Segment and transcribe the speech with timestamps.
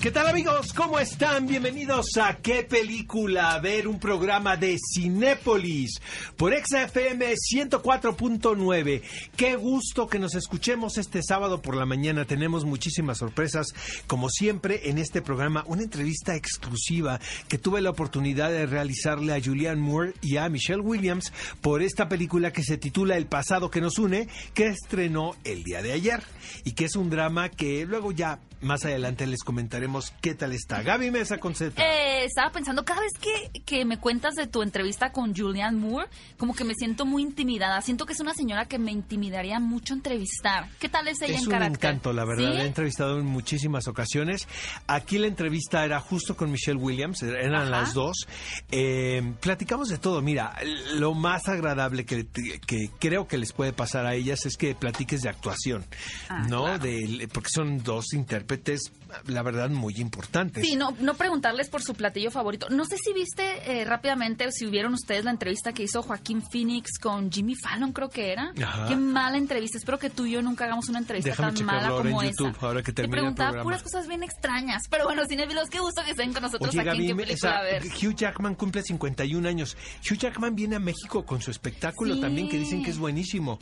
[0.00, 0.72] ¿Qué tal amigos?
[0.72, 1.46] ¿Cómo están?
[1.46, 3.52] Bienvenidos a ¿Qué película?
[3.52, 6.00] A ver un programa de Cinépolis
[6.38, 9.02] por XFM 104.9.
[9.36, 12.24] Qué gusto que nos escuchemos este sábado por la mañana.
[12.24, 13.74] Tenemos muchísimas sorpresas,
[14.06, 15.64] como siempre en este programa.
[15.66, 20.80] Una entrevista exclusiva que tuve la oportunidad de realizarle a Julianne Moore y a Michelle
[20.80, 25.62] Williams por esta película que se titula El pasado que nos une, que estrenó el
[25.62, 26.22] día de ayer
[26.64, 29.89] y que es un drama que luego ya más adelante les comentaremos
[30.20, 30.82] qué tal está.
[30.82, 31.82] Gaby Mesa con Z.
[31.82, 36.08] Eh, estaba pensando, cada vez que, que me cuentas de tu entrevista con Julianne Moore,
[36.38, 37.80] como que me siento muy intimidada.
[37.82, 40.68] Siento que es una señora que me intimidaría mucho entrevistar.
[40.78, 41.90] ¿Qué tal es ella es en un carácter?
[41.90, 42.50] encanto, la verdad.
[42.52, 42.56] ¿Sí?
[42.58, 44.46] La he entrevistado en muchísimas ocasiones.
[44.86, 47.64] Aquí la entrevista era justo con Michelle Williams, eran Ajá.
[47.70, 48.26] las dos.
[48.70, 50.22] Eh, platicamos de todo.
[50.22, 50.56] Mira,
[50.94, 52.26] lo más agradable que,
[52.66, 55.84] que creo que les puede pasar a ellas es que platiques de actuación,
[56.28, 56.64] Ah, ¿no?
[56.64, 56.78] claro.
[56.84, 58.92] De, porque son dos intérpretes,
[59.26, 60.64] la verdad, muy importantes.
[60.64, 62.68] Sí, no, no preguntarles por su platillo favorito.
[62.70, 63.42] No sé si viste
[63.80, 68.08] eh, rápidamente, si vieron ustedes la entrevista que hizo Joaquín Phoenix con Jimmy Fallon, creo
[68.10, 68.52] que era.
[68.62, 68.86] Ajá.
[68.88, 69.78] Qué mala entrevista.
[69.78, 72.24] Espero que tú y yo nunca hagamos una entrevista Déjame tan mala ahora en como
[72.28, 72.66] YouTube, esa.
[72.66, 74.82] ahora que Te termine el preguntaba puras cosas bien extrañas.
[74.90, 77.58] Pero bueno, cinéfilos, qué gusto que estén con nosotros Oye, aquí Gaby, en qué película
[77.58, 77.82] a ver.
[77.84, 79.76] Hugh Jackman cumple 51 años.
[80.08, 82.20] Hugh Jackman viene a México con su espectáculo Sí.
[82.20, 83.58] también, que dicen que es buenísimo.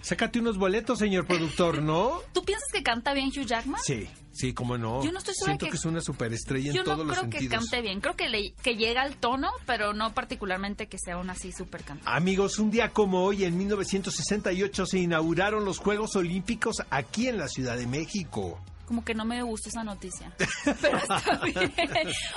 [0.00, 2.20] Sácate unos boletos, señor productor, ¿no?
[2.32, 3.80] ¿Tú piensas que canta bien Hugh Jackman?
[3.84, 5.02] Sí, sí, cómo no.
[5.04, 5.70] Yo no estoy segura Siento que...
[5.72, 7.64] que- es una superestrella Yo en todos no los creo que sentidos.
[7.68, 8.00] cante bien.
[8.00, 11.82] Creo que, le- que llega al tono, pero no particularmente que sea un así súper
[11.82, 12.10] cantante.
[12.10, 17.48] Amigos, un día como hoy, en 1968, se inauguraron los Juegos Olímpicos aquí en la
[17.48, 18.60] Ciudad de México.
[18.88, 20.32] Como que no me gustó esa noticia.
[20.80, 21.72] Pero está bien.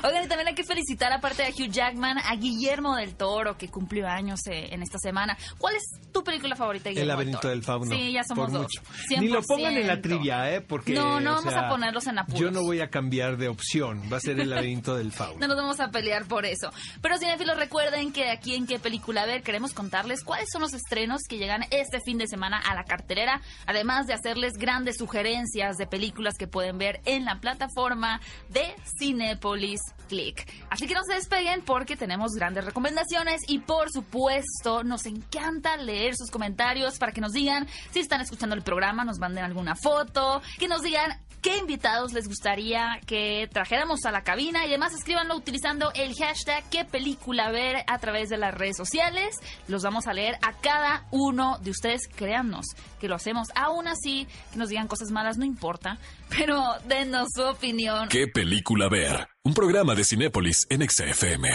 [0.04, 3.70] Oigan, y también hay que felicitar, aparte de Hugh Jackman, a Guillermo del Toro, que
[3.70, 5.38] cumplió años eh, en esta semana.
[5.58, 7.52] ¿Cuál es tu película favorita, El Guillermo laberinto Toro?
[7.54, 7.96] del fauno.
[7.96, 8.62] Sí, ya somos por dos.
[8.64, 8.82] mucho.
[9.22, 10.02] Ni lo pongan en la 100%.
[10.02, 10.60] trivia, ¿eh?
[10.62, 12.40] Porque, No, no vamos sea, a ponerlos en apuros.
[12.42, 14.02] Yo no voy a cambiar de opción.
[14.12, 15.40] Va a ser el laberinto del fauno.
[15.40, 16.70] No nos vamos a pelear por eso.
[17.02, 21.22] Pero cinéfilos, recuerden que aquí en qué película ver queremos contarles cuáles son los estrenos
[21.30, 25.88] que llegan este fin de semana a la cartelera, además de hacerles grandes sugerencias de
[25.88, 28.20] películas que pueden ver en la plataforma
[28.50, 29.80] de Cinépolis
[30.10, 30.52] Click.
[30.72, 36.16] Así que no se despeguen porque tenemos grandes recomendaciones y por supuesto nos encanta leer
[36.16, 40.42] sus comentarios para que nos digan si están escuchando el programa, nos manden alguna foto,
[40.58, 45.36] que nos digan qué invitados les gustaría que trajéramos a la cabina y además escríbanlo
[45.36, 49.36] utilizando el hashtag qué película ver a través de las redes sociales.
[49.68, 52.66] Los vamos a leer a cada uno de ustedes, créannos
[53.00, 53.48] que lo hacemos.
[53.56, 55.98] Aún así, que nos digan cosas malas, no importa,
[56.38, 58.08] pero denos su opinión.
[58.10, 59.28] ¿Qué película ver?
[59.44, 61.50] Un programa de Cinépolis en XFM.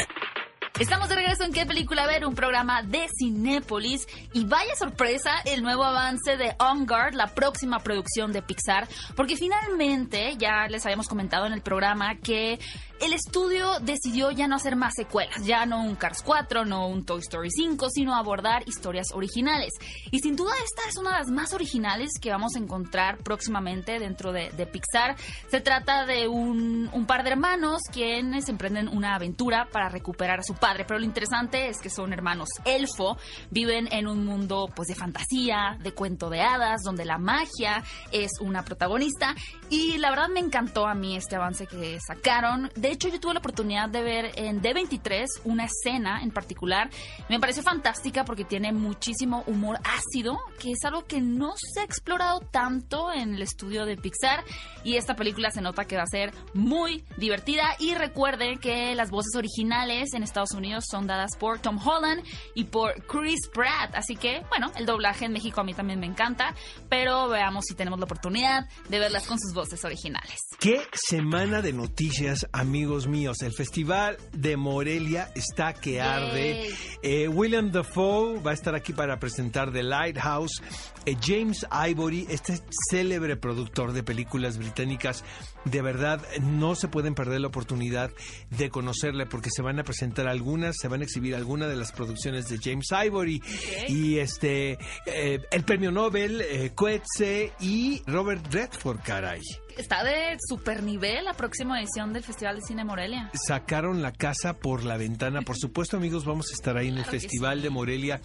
[0.79, 2.27] Estamos de regreso en ¿Qué película ver?
[2.27, 4.07] Un programa de Cinépolis.
[4.35, 8.87] Y vaya sorpresa el nuevo avance de On Guard, la próxima producción de Pixar.
[9.17, 12.59] Porque finalmente, ya les habíamos comentado en el programa que
[13.01, 15.45] el estudio decidió ya no hacer más secuelas.
[15.45, 19.73] Ya no un Cars 4, no un Toy Story 5, sino abordar historias originales.
[20.11, 23.99] Y sin duda esta es una de las más originales que vamos a encontrar próximamente
[23.99, 25.17] dentro de, de Pixar.
[25.49, 30.43] Se trata de un, un par de hermanos quienes emprenden una aventura para recuperar a
[30.43, 30.66] su padre.
[30.87, 33.17] Pero lo interesante es que son hermanos elfo,
[33.51, 38.33] viven en un mundo pues de fantasía, de cuento de hadas, donde la magia es
[38.41, 39.35] una protagonista.
[39.71, 42.71] Y la verdad me encantó a mí este avance que sacaron.
[42.75, 46.91] De hecho, yo tuve la oportunidad de ver en D23 una escena en particular.
[47.29, 51.85] Me pareció fantástica porque tiene muchísimo humor ácido, que es algo que no se ha
[51.85, 54.45] explorado tanto en el estudio de Pixar.
[54.83, 57.77] Y esta película se nota que va a ser muy divertida.
[57.79, 62.23] Y recuerden que las voces originales en Estados Unidos son dadas por Tom Holland
[62.55, 63.95] y por Chris Pratt.
[63.95, 66.55] Así que, bueno, el doblaje en México a mí también me encanta.
[66.89, 70.39] Pero veamos si tenemos la oportunidad de verlas con sus voces originales.
[70.59, 73.43] ¿Qué semana de noticias, amigos míos?
[73.43, 76.71] El Festival de Morelia está que arde.
[77.03, 80.63] Eh, William Dafoe va a estar aquí para presentar The Lighthouse.
[81.07, 82.61] Eh, James Ivory, este
[82.91, 85.25] célebre productor de películas británicas,
[85.65, 88.11] de verdad no se pueden perder la oportunidad
[88.51, 91.93] de conocerle porque se van a presentar algunas, se van a exhibir algunas de las
[91.93, 93.41] producciones de James Ivory
[93.89, 99.41] y este eh, el premio Nobel, eh, Coetzee y Robert Redford, caray.
[99.77, 103.31] Está de super nivel la próxima edición del Festival de Cine Morelia.
[103.47, 105.43] sacaron la casa por la ventana.
[105.43, 107.63] Por supuesto, amigos, vamos a estar ahí en el Claro Festival sí.
[107.65, 108.21] de Morelia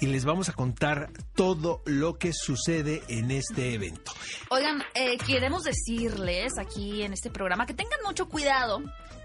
[0.00, 4.12] y les vamos a contar todo lo que sucede en este evento.
[4.50, 8.80] Oigan, eh, queremos decirles aquí en este programa que tengan mucho cuidado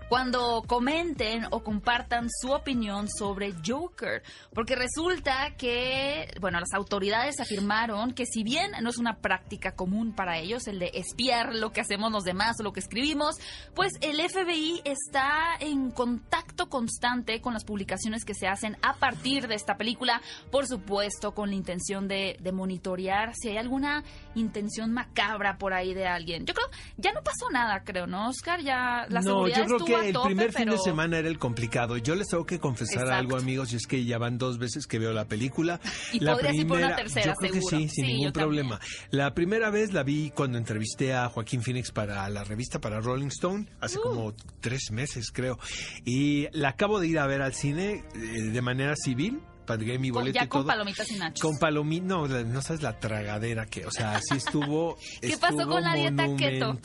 [0.10, 4.24] cuando comenten o compartan su opinión sobre Joker.
[4.54, 10.14] Porque resulta que, bueno, las autoridades afirmaron que si bien no es una práctica común
[10.14, 13.36] para ellos el de espiar lo que hacemos los demás o lo que escribimos,
[13.76, 19.48] pues el FBI está en contacto constante con las publicaciones que se hacen a partir
[19.48, 20.22] de esta película,
[20.52, 24.04] por supuesto con la intención de, de monitorear si hay alguna
[24.36, 26.46] intención macabra por ahí de alguien.
[26.46, 26.68] Yo creo,
[26.98, 28.62] ya no pasó nada, creo, ¿no, Oscar?
[28.62, 31.98] Ya la no, seguridad estuvo que el tope, primer fin de semana era el complicado.
[31.98, 33.16] Yo les tengo que confesar Exacto.
[33.16, 35.80] algo, amigos, y es que ya van dos veces que veo la película.
[36.14, 37.78] Y la podrías ir por una tercera, yo creo seguro.
[37.78, 38.68] que sí, sin Sí, ningún también.
[38.68, 38.80] problema.
[39.12, 43.28] La primera vez la vi cuando entrevisté a Joaquín Phoenix para la revista, para Rolling
[43.28, 44.02] Stone, hace Uh.
[44.02, 45.60] como tres meses, creo.
[46.06, 49.40] Y la acabo de ir a ver al cine eh, de manera civil.
[49.68, 50.68] Pagué mi Con- boleto ya y con todo.
[50.70, 51.42] palomitas y nachos.
[51.42, 54.98] Con palomita, no, no sabes la tragadera que, o sea, sí estuvo.
[55.22, 56.80] ¿Qué pasó estuvo con la dieta keto?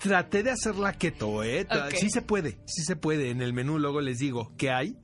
[0.00, 1.66] Traté de hacer la keto, ¿eh?
[1.96, 3.30] Sí se puede, sí se puede.
[3.30, 4.96] En el menú luego les digo qué hay.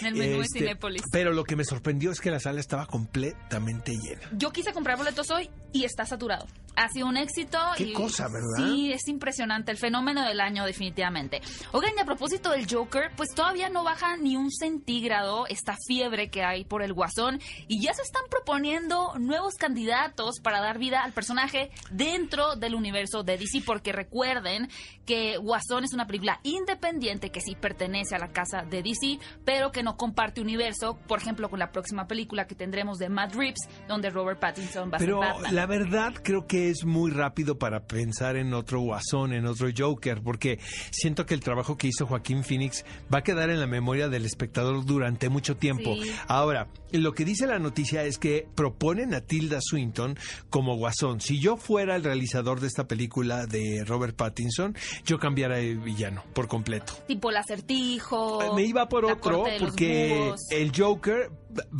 [0.00, 1.02] En el menú Este, de Cinépolis.
[1.12, 4.22] Pero lo que me sorprendió es que la sala estaba completamente llena.
[4.32, 6.46] Yo quise comprar boletos hoy y está saturado.
[6.76, 7.58] Ha sido un éxito.
[7.76, 8.70] Qué y- cosa, ¿verdad?
[8.72, 9.72] Sí, es impresionante.
[9.72, 11.40] El fenómeno del año, definitivamente.
[11.72, 16.30] Oigan, y a propósito del Joker, pues todavía no baja ni un centígrado esta fiebre
[16.30, 17.40] que hay por el Guasón.
[17.66, 23.22] Y ya se están proponiendo nuevos candidatos para dar vida al personaje dentro del universo
[23.22, 23.62] de DC.
[23.64, 24.68] Porque recuerden
[25.04, 29.72] que Guasón es una película independiente que sí pertenece a la casa de DC, pero
[29.72, 30.98] que no comparte universo.
[31.06, 34.98] Por ejemplo, con la próxima película que tendremos de Matt Reeves, donde Robert Pattinson va
[34.98, 35.54] Pero a ser Batman.
[35.54, 40.20] la verdad creo que es muy rápido para pensar en otro guasón, en otro Joker,
[40.22, 40.58] porque
[40.90, 44.24] siento que el trabajo que hizo Joaquín Phoenix va a quedar en la memoria del
[44.24, 45.94] espectador durante mucho tiempo.
[45.94, 46.12] Sí.
[46.26, 46.57] Ahora,
[46.92, 50.18] lo que dice la noticia es que proponen a Tilda Swinton
[50.50, 51.20] como guasón.
[51.20, 56.24] Si yo fuera el realizador de esta película de Robert Pattinson, yo cambiara el villano
[56.34, 56.94] por completo.
[57.06, 58.54] tipo el acertijo.
[58.54, 61.30] Me iba por otro porque el Joker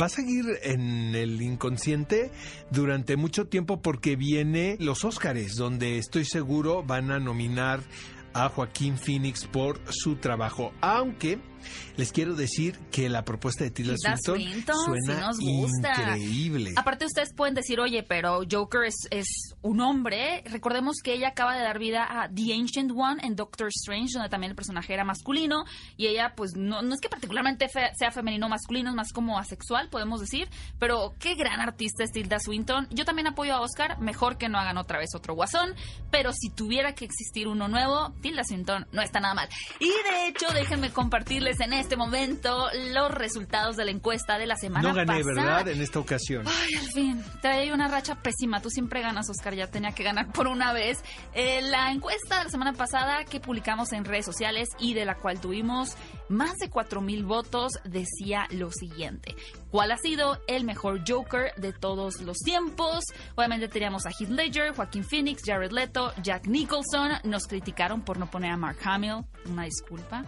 [0.00, 2.30] va a seguir en el inconsciente
[2.70, 7.80] durante mucho tiempo porque viene los Óscares, donde estoy seguro van a nominar
[8.34, 11.38] a Joaquín Phoenix por su trabajo, aunque
[11.96, 15.93] les quiero decir que la propuesta de Tilda Tilda Swinton, Swinton, suena nos gusta.
[15.99, 16.72] increíble.
[16.76, 19.26] Aparte ustedes pueden decir, oye, pero Joker es, es
[19.62, 20.43] un hombre.
[20.46, 24.28] Recordemos que ella acaba de dar vida a The Ancient One en Doctor Strange, donde
[24.28, 25.64] también el personaje era masculino.
[25.96, 29.12] Y ella, pues, no, no es que particularmente fe- sea femenino o masculino, es más
[29.12, 30.49] como asexual, podemos decir.
[30.78, 32.87] Pero qué gran artista es Tilda Swinton.
[32.90, 33.99] Yo también apoyo a Oscar.
[34.00, 35.75] Mejor que no hagan otra vez otro guasón.
[36.11, 39.49] Pero si tuviera que existir uno nuevo, Tilda Swinton no está nada mal.
[39.81, 44.56] Y de hecho, déjenme compartirles en este momento los resultados de la encuesta de la
[44.56, 45.56] semana No gané, pasada.
[45.56, 45.69] ¿verdad?
[45.69, 46.44] En esta ocasión.
[46.46, 47.25] Ay, al fin.
[47.40, 48.60] Trae una racha pésima.
[48.60, 49.55] Tú siempre ganas, Oscar.
[49.55, 50.99] Ya tenía que ganar por una vez.
[51.34, 55.16] Eh, la encuesta de la semana pasada que publicamos en redes sociales y de la
[55.16, 55.94] cual tuvimos
[56.28, 59.34] más de 4.000 votos decía lo siguiente.
[59.70, 63.04] ¿Cuál ha sido el mejor Joker de todos los tiempos?
[63.34, 67.12] Obviamente teníamos a Heath Ledger, Joaquín Phoenix, Jared Leto, Jack Nicholson.
[67.25, 69.25] Nos criticaron por no poner a Mark Hamill.
[69.46, 70.25] Una disculpa.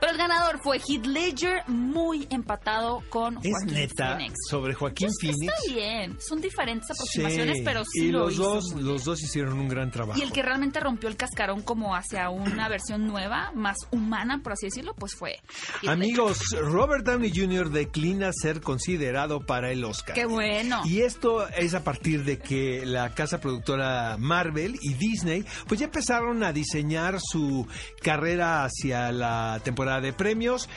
[0.00, 4.34] Pero el ganador fue Heath Ledger, muy empatado con Es Joaquín neta Phoenix.
[4.48, 5.52] sobre Joaquín Pues Phoenix.
[5.58, 9.04] Está bien, son diferentes aproximaciones, Sí, pero sí y lo los hizo dos, muy los
[9.04, 10.18] dos hicieron un gran trabajo.
[10.18, 14.52] y el que realmente rompió el cascarón como hacia una versión nueva, más humana, por
[14.52, 15.40] así decirlo, pues fue.
[15.82, 17.70] Heath Amigos, Robert Downey Jr.
[17.70, 20.14] declina ser considerado para el Oscar.
[20.14, 20.82] Qué bueno.
[20.84, 25.86] Y esto es a partir de que la casa productora Marvel y Disney pues ya
[25.86, 27.66] empezaron a diseñar su
[28.02, 30.68] carrera hacia la temporada de premios.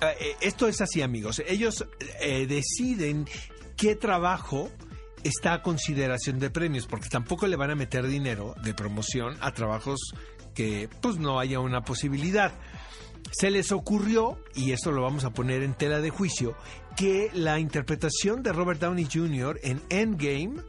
[0.00, 1.42] Eh, eh, esto es así, amigos.
[1.46, 1.86] Ellos
[2.20, 3.26] eh, deciden
[3.76, 4.70] qué trabajo
[5.24, 9.52] está a consideración de premios, porque tampoco le van a meter dinero de promoción a
[9.52, 9.98] trabajos
[10.54, 12.52] que pues no haya una posibilidad.
[13.32, 16.56] Se les ocurrió, y esto lo vamos a poner en tela de juicio,
[16.96, 19.58] que la interpretación de Robert Downey Jr.
[19.62, 20.62] en Endgame,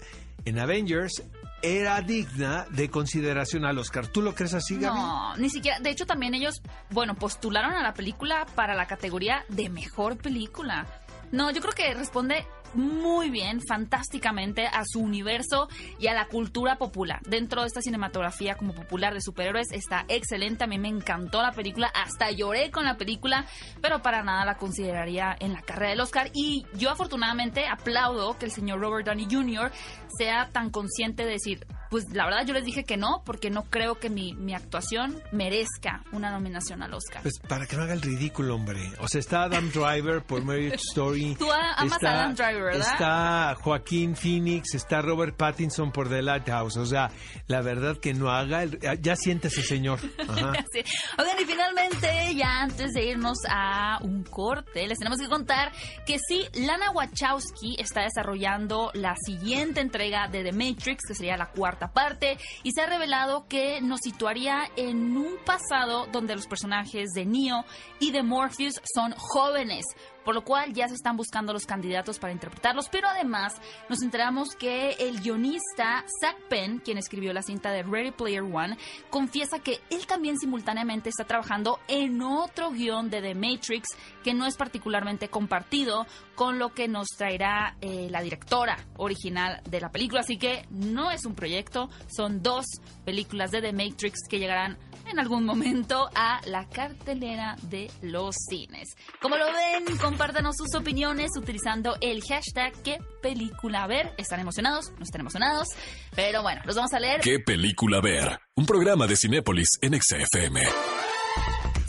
[0.45, 1.23] en Avengers,
[1.61, 4.07] era digna de consideración al Oscar.
[4.07, 4.97] ¿Tú lo crees así, Gaby?
[4.97, 5.79] No, ni siquiera.
[5.79, 10.87] De hecho, también ellos, bueno, postularon a la película para la categoría de mejor película.
[11.31, 15.67] No, yo creo que responde muy bien, fantásticamente a su universo
[15.99, 17.19] y a la cultura popular.
[17.27, 20.63] Dentro de esta cinematografía como popular de superhéroes está excelente.
[20.63, 23.45] A mí me encantó la película, hasta lloré con la película,
[23.81, 26.29] pero para nada la consideraría en la carrera del Oscar.
[26.33, 29.71] Y yo afortunadamente aplaudo que el señor Robert Downey Jr.
[30.17, 33.63] sea tan consciente de decir, pues la verdad yo les dije que no, porque no
[33.63, 37.23] creo que mi, mi actuación merezca una nominación al Oscar.
[37.23, 38.79] Pues para que no haga el ridículo, hombre.
[38.99, 41.35] O sea, está Adam Driver por Marriage Story.
[41.35, 42.91] Tú amas está, a Adam Driver, ¿verdad?
[42.91, 46.77] Está Joaquín Phoenix, está Robert Pattinson por The Lighthouse.
[46.77, 47.09] O sea,
[47.47, 48.79] la verdad que no haga el...
[49.01, 49.99] Ya siéntese, señor.
[50.27, 50.53] Ajá.
[50.71, 50.83] Sí.
[51.17, 55.71] Oigan, y finalmente, ya antes de irnos a un corte, les tenemos que contar
[56.05, 61.47] que sí, Lana Wachowski está desarrollando la siguiente entrega de The Matrix, que sería la
[61.47, 67.11] cuarta parte, y se ha revelado que nos situaría en un pasado donde los personajes
[67.15, 67.65] de Neo
[67.99, 69.85] y de Morpheus son jóvenes
[70.29, 73.55] por lo cual ya se están buscando los candidatos para interpretarlos, pero además
[73.89, 78.77] nos enteramos que el guionista Zach Penn, quien escribió la cinta de Ready Player One,
[79.09, 83.87] confiesa que él también simultáneamente está trabajando en otro guion de The Matrix
[84.23, 86.05] que no es particularmente compartido
[86.35, 91.09] con lo que nos traerá eh, la directora original de la película, así que no
[91.09, 92.67] es un proyecto, son dos
[93.03, 94.77] películas de The Matrix que llegarán
[95.09, 98.95] en algún momento a la cartelera de los cines.
[99.21, 104.11] Como lo ven, compártanos sus opiniones utilizando el hashtag qué película ver.
[104.17, 104.91] ¿Están emocionados?
[104.97, 105.69] ¿No están emocionados?
[106.13, 107.21] Pero bueno, los vamos a leer.
[107.21, 108.37] ¿Qué película ver?
[108.53, 110.59] Un programa de Cinépolis en XFM.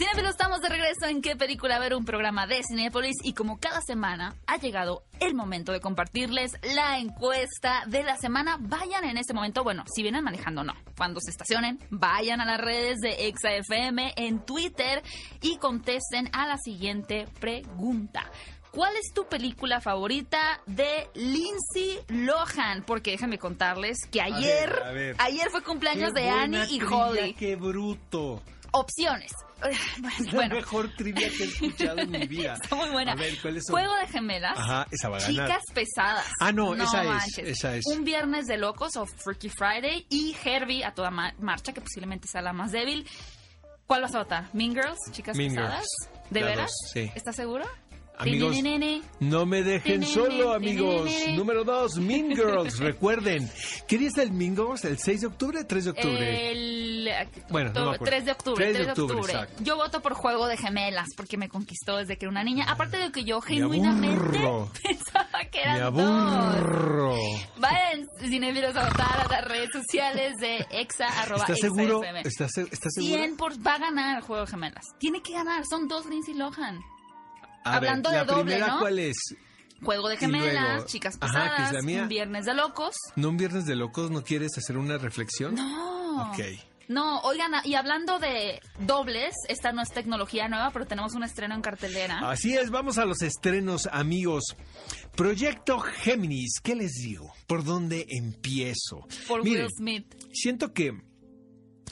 [0.01, 3.83] Cinefilos, estamos de regreso en qué película ver un programa de Cinepolis y como cada
[3.83, 8.57] semana ha llegado el momento de compartirles la encuesta de la semana.
[8.59, 12.59] Vayan en este momento, bueno, si vienen manejando no, cuando se estacionen, vayan a las
[12.59, 15.03] redes de ExaFM en Twitter
[15.43, 18.25] y contesten a la siguiente pregunta.
[18.71, 22.85] ¿Cuál es tu película favorita de Lindsay Lohan?
[22.87, 25.17] Porque déjenme contarles que ayer, a ver.
[25.19, 27.35] ayer fue cumpleaños Qué de Annie y Holly.
[27.35, 28.41] Qué bruto.
[28.73, 29.33] Opciones.
[30.01, 32.55] La Bueno, mejor trivia que he escuchado en mi vida.
[32.63, 33.13] está muy buena.
[33.13, 33.75] A ver, ¿cuáles son?
[33.75, 34.59] Juego de gemelas.
[34.59, 35.47] Ajá, esa va a ganar.
[35.49, 36.27] Chicas pesadas.
[36.41, 37.49] Ah, no, esa es, manches.
[37.49, 37.85] esa es.
[37.87, 42.27] Un viernes de locos o Freaky Friday y Herbie a toda ma- marcha, que posiblemente
[42.27, 43.07] sea la más débil.
[43.87, 44.49] ¿Cuál vas a votar?
[44.55, 44.99] ¿Mean Girls?
[45.11, 45.85] ¿Chicas Mean pesadas?
[46.05, 46.31] Girls.
[46.31, 46.71] ¿De La veras?
[46.71, 47.11] dos, sí.
[47.15, 47.65] ¿Estás seguro?
[48.21, 48.57] Amigos,
[49.21, 51.11] no me dejen solo, amigos.
[51.35, 52.79] Número dos, Mean Girls.
[52.79, 53.51] Recuerden,
[53.89, 54.85] ¿qué día está el Mean Girls?
[54.85, 55.61] ¿El 6 de octubre?
[55.61, 56.51] ¿3 de octubre?
[56.51, 57.09] El
[57.49, 58.05] Bueno, no me acuerdo.
[58.05, 58.65] 3 de octubre.
[58.65, 59.63] 3 3 de octubre, exacto.
[59.65, 62.67] Yo voto por Juego de Gemelas porque me conquistó desde que era una niña.
[62.69, 64.19] Aparte de que yo Me genuinamente
[64.83, 67.47] pensaba que Me eran dos.
[67.57, 72.03] Vayan, cinefilos, a votar a las redes sociales de exa, arroba ¿Estás exa seguro?
[72.05, 73.17] ¿Estás, estás seguro?
[73.17, 74.85] 100 por, va a ganar el Juego de Gemelas.
[74.99, 76.81] Tiene que ganar, son dos Lindsay Lohan.
[77.65, 78.79] A ver, hablando de la doble, primera, ¿no?
[78.81, 79.17] ¿cuál es?
[79.83, 82.03] Juego de Gemelas, luego- Chicas Ajá, Pesadas, que es la mía.
[82.03, 82.95] Un Viernes de Locos.
[83.17, 85.55] ¿No un viernes de locos no quieres hacer una reflexión?
[85.55, 86.31] No.
[86.31, 86.39] Ok.
[86.89, 91.55] No, oigan, y hablando de dobles, esta no es tecnología nueva, pero tenemos un estreno
[91.55, 92.19] en cartelera.
[92.29, 94.57] Así es, vamos a los estrenos, amigos.
[95.17, 97.33] Proyecto Géminis, ¿qué les digo?
[97.47, 99.07] ¿Por dónde empiezo?
[99.29, 100.15] por Miren, Will Smith.
[100.33, 100.93] siento que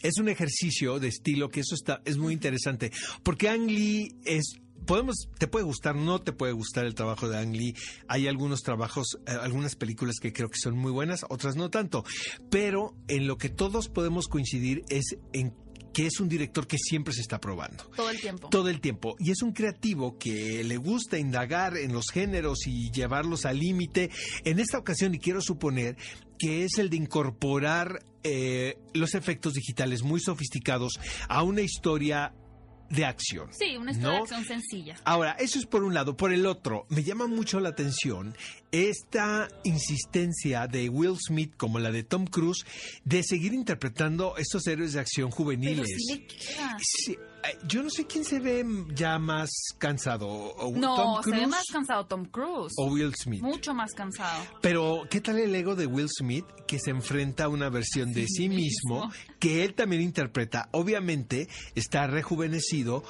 [0.02, 2.90] es un ejercicio de estilo que eso está es muy interesante
[3.22, 4.54] porque Ang Lee es
[4.87, 7.75] podemos te puede gustar no te puede gustar el trabajo de Ang Lee
[8.08, 12.04] hay algunos trabajos eh, algunas películas que creo que son muy buenas otras no tanto
[12.50, 15.54] pero en lo que todos podemos coincidir es en
[15.92, 18.49] que es un director que siempre se está probando Todo el tiempo.
[18.50, 19.16] todo el tiempo.
[19.18, 24.11] Y es un creativo que le gusta indagar en los géneros y llevarlos al límite.
[24.44, 25.97] En esta ocasión, y quiero suponer
[26.38, 32.32] que es el de incorporar eh, los efectos digitales muy sofisticados a una historia
[32.90, 33.49] de acción.
[33.52, 34.97] Sí, una historia de acción sencilla.
[35.04, 36.16] Ahora, eso es por un lado.
[36.16, 38.35] Por el otro, me llama mucho la atención
[38.73, 42.64] esta insistencia de Will Smith, como la de Tom Cruise,
[43.04, 45.87] de seguir interpretando estos héroes de acción Pero juveniles.
[45.97, 46.76] sí le queda.
[46.80, 47.18] Sí,
[47.66, 48.64] yo no sé quién se ve
[48.95, 52.75] ya más cansado, o No, Tom se ve más cansado Tom Cruise.
[52.76, 53.42] o Will Smith.
[53.42, 54.45] Mucho más cansado.
[54.61, 58.26] Pero, ¿qué tal el ego de Will Smith que se enfrenta a una versión de
[58.26, 60.68] sí mismo que él también interpreta?
[60.73, 63.02] Obviamente está rejuvenecido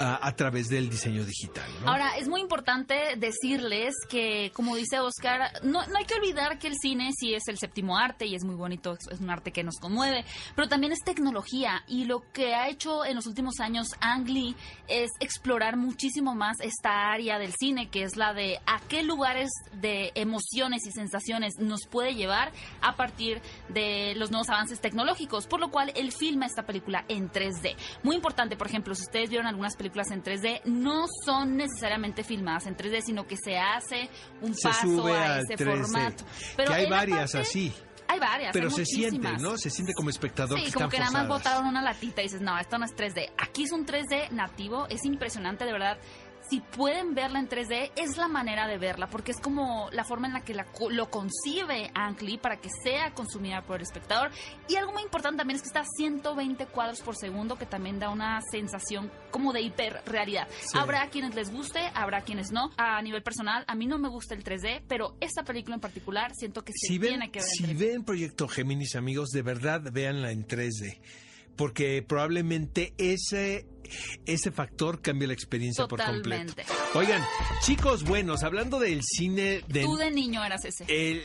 [0.00, 1.68] ah, a través del diseño digital.
[1.82, 1.90] ¿no?
[1.90, 6.68] Ahora, es muy importante decirles que, como dice Oscar, no, no hay que olvidar que
[6.68, 9.52] el cine sí es el séptimo arte y es muy bonito, es- es un arte
[9.52, 10.24] que nos conmueve,
[10.54, 14.56] pero también es tecnología y lo que ha hecho en los últimos años Ang Lee
[14.88, 19.50] es explorar muchísimo más esta área del cine, que es la de a qué lugares
[19.72, 25.60] de emociones y sensaciones nos puede llevar a partir de los nuevos avances tecnológicos, por
[25.60, 27.76] lo cual él filma esta película en 3D.
[28.02, 32.66] Muy importante, por ejemplo, si ustedes vieron algunas películas en 3D, no son necesariamente filmadas
[32.66, 34.08] en 3D, sino que se hace
[34.40, 35.82] un se paso a ese 3D.
[35.82, 36.24] formato.
[36.56, 37.72] que hay varias parte- así,
[38.10, 39.32] Hay varias, pero hay se siente.
[39.38, 39.58] ¿no?
[39.58, 42.24] Se siente como espectador Sí, que como están que nada más botaron una latita y
[42.24, 43.30] dices, no, esto no es 3D.
[43.36, 45.98] Aquí es un 3D nativo, es impresionante, de verdad.
[46.48, 50.28] Si pueden verla en 3D, es la manera de verla, porque es como la forma
[50.28, 54.30] en la que la, lo concibe Ang Lee para que sea consumida por el espectador.
[54.68, 57.98] Y algo muy importante también es que está a 120 cuadros por segundo, que también
[57.98, 60.48] da una sensación como de hiperrealidad.
[60.74, 62.70] Habrá quienes les guste, habrá quienes no.
[62.76, 66.32] A nivel personal, a mí no me gusta el 3D, pero esta película en particular
[66.34, 67.48] siento que se tiene que ver.
[67.48, 70.98] Si ven Proyecto Géminis, amigos, de verdad véanla en 3D
[71.58, 73.66] porque probablemente ese
[74.24, 76.54] ese factor cambia la experiencia por completo.
[76.94, 77.22] Oigan,
[77.62, 79.82] chicos buenos, hablando del cine de...
[79.82, 80.84] Tú de niño eras ese.
[80.88, 81.22] El,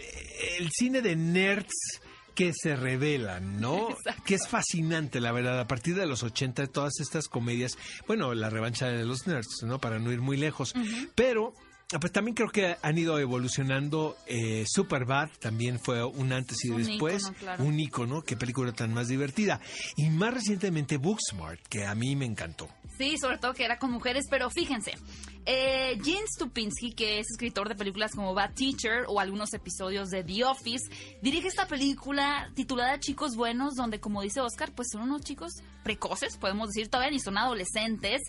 [0.60, 2.02] el cine de nerds
[2.36, 3.90] que se revelan, ¿no?
[4.26, 5.60] Que es fascinante, la verdad.
[5.60, 9.80] A partir de los 80, todas estas comedias, bueno, la revancha de los nerds, ¿no?
[9.80, 10.74] Para no ir muy lejos.
[11.16, 11.54] Pero
[12.00, 14.18] pues también creo que han ido evolucionando.
[14.26, 17.32] Eh, Superbad también fue un antes y después.
[17.60, 19.60] Un icono, qué película tan más divertida.
[19.96, 22.68] Y más recientemente Booksmart, que a mí me encantó.
[22.98, 24.94] Sí, sobre todo que era con mujeres, pero fíjense.
[25.46, 26.00] Eh,
[26.36, 30.90] Stupinski, que es escritor de películas como Bad Teacher o algunos episodios de The Office,
[31.22, 35.52] dirige esta película titulada Chicos Buenos, donde, como dice Oscar, pues son unos chicos
[35.84, 38.22] precoces, podemos decir, todavía ni son adolescentes,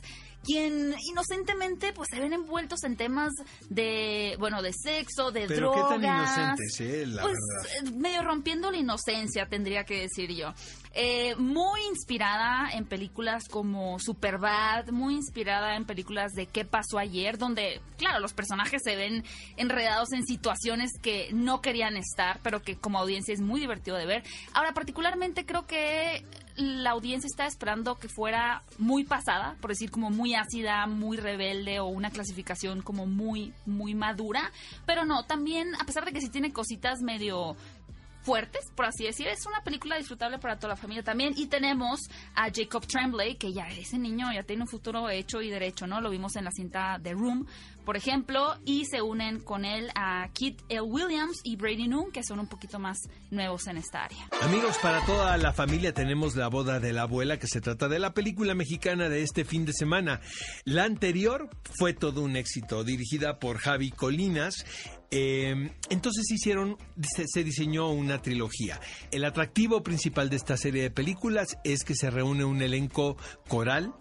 [0.44, 3.32] quien inocentemente pues se ven envueltos en temas
[3.68, 5.98] de, bueno, de sexo, de Pero drogas.
[5.98, 7.88] qué tan inocentes, eh, la pues, verdad.
[7.88, 10.52] eh, medio rompiendo la inocencia, tendría que decir yo.
[10.96, 17.36] Eh, muy inspirada en películas como Superbad, muy inspirada en películas de ¿Qué pasó ayer?
[17.36, 19.24] Donde, claro, los personajes se ven
[19.56, 24.06] enredados en situaciones que no querían estar, pero que como audiencia es muy divertido de
[24.06, 24.22] ver.
[24.52, 26.24] Ahora, particularmente creo que
[26.56, 31.80] la audiencia está esperando que fuera muy pasada, por decir como muy ácida, muy rebelde
[31.80, 34.52] o una clasificación como muy, muy madura.
[34.87, 37.56] Pero no, también, a pesar de que sí tiene cositas medio
[38.25, 39.28] fuertes, por así decir.
[39.28, 41.35] Es una película disfrutable para toda la familia también.
[41.37, 42.00] Y tenemos
[42.35, 46.00] a Jacob Tremblay, que ya ese niño ya tiene un futuro hecho y derecho, ¿no?
[46.00, 47.47] Lo vimos en la cinta The Room,
[47.85, 50.81] por ejemplo, y se unen con él a Kit L.
[50.81, 52.97] Williams y Brady Noon, que son un poquito más
[53.31, 54.26] nuevos en esta área.
[54.40, 57.99] Amigos, para toda la familia tenemos La boda de la abuela, que se trata de
[57.99, 60.21] la película mexicana de este fin de semana.
[60.64, 64.64] La anterior fue todo un éxito, dirigida por Javi Colinas.
[65.16, 68.80] Eh, entonces hicieron, se, se diseñó una trilogía.
[69.12, 73.16] El atractivo principal de esta serie de películas es que se reúne un elenco
[73.47, 73.94] coral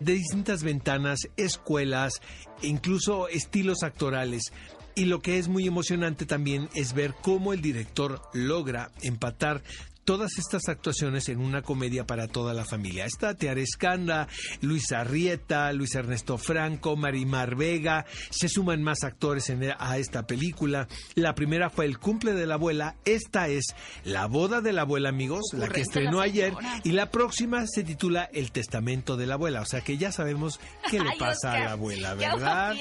[0.00, 2.14] de distintas ventanas, escuelas,
[2.62, 4.54] incluso estilos actorales.
[4.94, 9.62] Y lo que es muy emocionante también es ver cómo el director logra empatar
[10.04, 13.04] todas estas actuaciones en una comedia para toda la familia.
[13.06, 14.28] Está Teare Escanda,
[14.60, 20.88] Luis Arrieta, Luis Ernesto Franco, Marimar Vega, se suman más actores en- a esta película.
[21.14, 23.74] La primera fue El cumple de la abuela, esta es
[24.04, 26.52] La boda de la abuela, amigos, la que estrenó la ayer,
[26.82, 30.60] y la próxima se titula El testamento de la abuela, o sea que ya sabemos
[30.90, 32.74] qué le Ay, pasa Oscar, a la abuela, ¿verdad?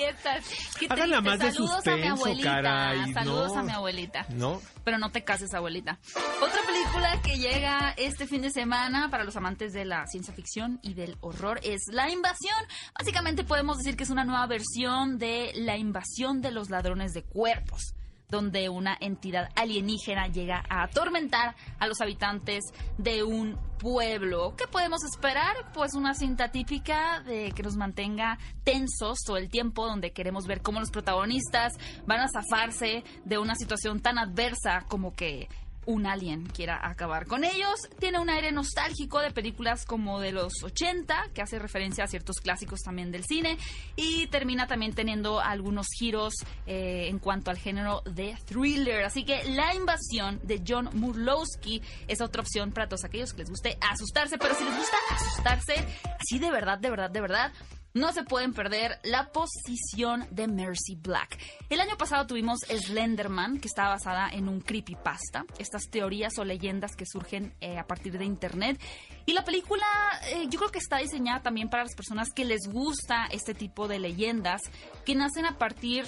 [0.80, 2.50] Qué Háganla más de a mi suspenso, abuelita.
[2.52, 3.60] caray, Saludos no.
[3.60, 4.26] a mi abuelita.
[4.30, 4.62] ¿No?
[4.84, 5.98] Pero no te cases, abuelita.
[6.42, 10.80] Otra película que llega este fin de semana para los amantes de la ciencia ficción
[10.82, 12.58] y del horror es La Invasión.
[12.98, 17.24] Básicamente podemos decir que es una nueva versión de La Invasión de los Ladrones de
[17.24, 17.94] Cuerpos
[18.30, 22.64] donde una entidad alienígena llega a atormentar a los habitantes
[22.98, 24.56] de un pueblo.
[24.58, 25.56] ¿Qué podemos esperar?
[25.72, 30.64] Pues una cinta típica de que nos mantenga tensos todo el tiempo, donde queremos ver
[30.64, 31.74] cómo los protagonistas
[32.08, 35.48] van a zafarse de una situación tan adversa como que
[35.86, 37.76] un alien quiera acabar con ellos.
[38.00, 42.38] Tiene un aire nostálgico de películas como de los 80, que hace referencia a ciertos
[42.38, 43.58] clásicos también del cine,
[43.96, 46.34] y termina también teniendo algunos giros
[46.66, 49.04] eh, en cuanto al género de thriller.
[49.04, 53.50] Así que La Invasión de John Murlowski es otra opción para todos aquellos que les
[53.50, 55.76] guste asustarse, pero si les gusta asustarse,
[56.20, 57.52] así de verdad, de verdad, de verdad,
[57.94, 61.38] no se pueden perder la posición de Mercy Black.
[61.70, 66.96] El año pasado tuvimos Slenderman, que está basada en un creepypasta, estas teorías o leyendas
[66.96, 68.80] que surgen eh, a partir de internet.
[69.26, 69.86] Y la película
[70.28, 73.88] eh, yo creo que está diseñada también para las personas que les gusta este tipo
[73.88, 74.62] de leyendas,
[75.06, 76.06] que nacen a partir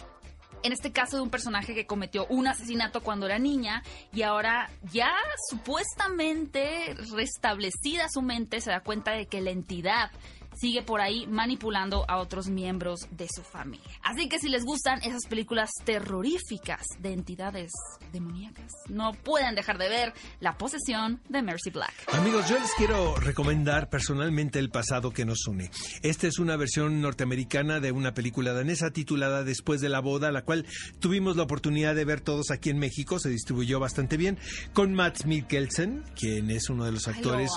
[0.63, 4.71] en este caso de un personaje que cometió un asesinato cuando era niña y ahora
[4.91, 5.13] ya
[5.51, 10.09] supuestamente restablecida su mente se da cuenta de que la entidad
[10.55, 13.85] sigue por ahí manipulando a otros miembros de su familia.
[14.03, 17.71] Así que si les gustan esas películas terroríficas de entidades
[18.11, 21.93] demoníacas, no pueden dejar de ver La posesión de Mercy Black.
[22.13, 25.69] Amigos, yo les quiero recomendar personalmente El pasado que nos une.
[26.01, 30.43] Esta es una versión norteamericana de una película danesa titulada Después de la boda, la
[30.43, 30.65] cual
[30.99, 34.37] tuvimos la oportunidad de ver todos aquí en México, se distribuyó bastante bien,
[34.73, 37.51] con Matt Mikkelsen, quien es uno de los actores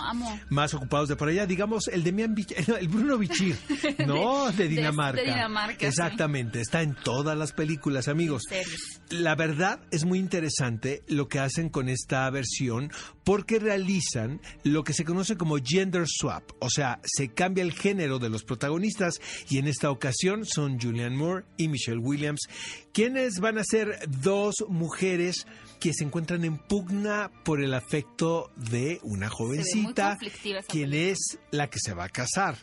[0.48, 1.46] más ocupados de por allá.
[1.46, 3.56] Digamos, el Demian Bichir, el el Bruno Bichir,
[4.06, 4.50] ¿no?
[4.52, 5.20] De, de- Dinamarca.
[5.20, 5.86] de Dinamarca, sí.
[5.86, 8.42] Exactamente, está en todas las películas, amigos.
[9.10, 12.90] La verdad es muy interesante lo que hacen con esta versión
[13.24, 18.18] porque realizan lo que se conoce como gender swap, o sea, se cambia el género
[18.18, 19.14] de los protagonistas
[19.48, 22.40] y en esta ocasión son Julianne Moore y Michelle Williams,
[22.92, 25.46] quienes van a ser dos mujeres
[25.80, 30.18] que se encuentran en pugna por el afecto de una jovencita,
[30.68, 32.56] quien es la que se va a casar.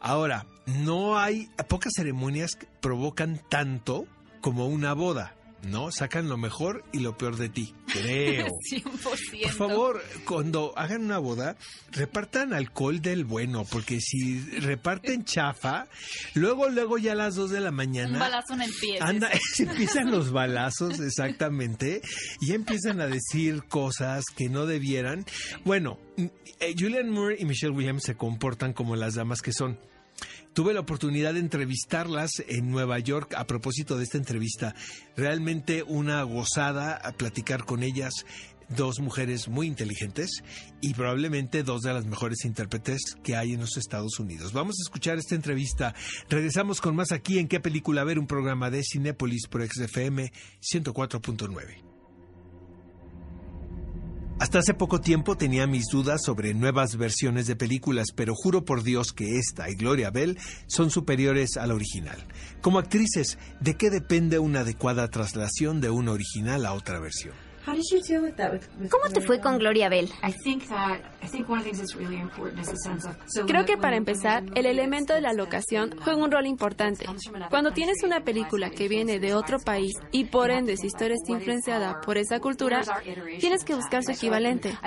[0.00, 4.06] Ahora, no hay pocas ceremonias que provocan tanto
[4.40, 5.90] como una boda, ¿no?
[5.90, 8.46] Sacan lo mejor y lo peor de ti, creo.
[8.72, 9.42] 100%.
[9.42, 11.56] Por favor, cuando hagan una boda,
[11.92, 15.86] repartan alcohol del bueno, porque si reparten chafa,
[16.34, 18.18] luego, luego ya a las 2 de la Un mañana...
[18.18, 18.98] balazo en el pie.
[19.00, 22.02] Anda, empiezan los balazos, exactamente,
[22.40, 25.24] y empiezan a decir cosas que no debieran.
[25.64, 26.26] Bueno, mm,
[26.60, 29.78] eh, Julianne Moore y Michelle Williams se comportan como las damas que son.
[30.56, 34.74] Tuve la oportunidad de entrevistarlas en Nueva York a propósito de esta entrevista.
[35.14, 38.24] Realmente una gozada a platicar con ellas.
[38.70, 40.42] Dos mujeres muy inteligentes
[40.80, 44.54] y probablemente dos de las mejores intérpretes que hay en los Estados Unidos.
[44.54, 45.94] Vamos a escuchar esta entrevista.
[46.30, 51.85] Regresamos con más aquí en qué película ver un programa de Cinépolis por XFM 104.9.
[54.38, 58.82] Hasta hace poco tiempo tenía mis dudas sobre nuevas versiones de películas, pero juro por
[58.82, 62.18] Dios que esta y Gloria Bell son superiores a la original.
[62.60, 67.45] Como actrices, ¿de qué depende una adecuada traslación de una original a otra versión?
[68.90, 70.08] ¿Cómo te fue con Gloria Bell?
[73.46, 77.06] Creo que para empezar, el elemento de la locación juega un rol importante.
[77.50, 81.32] Cuando tienes una película que viene de otro país y por ende su historia está
[81.32, 82.82] influenciada por esa cultura,
[83.40, 84.78] tienes que buscar su equivalente.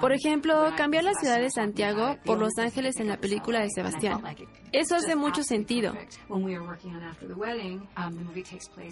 [0.00, 4.22] Por ejemplo, cambiar la ciudad de Santiago por Los Ángeles en la película de Sebastián.
[4.72, 5.94] Eso hace mucho sentido.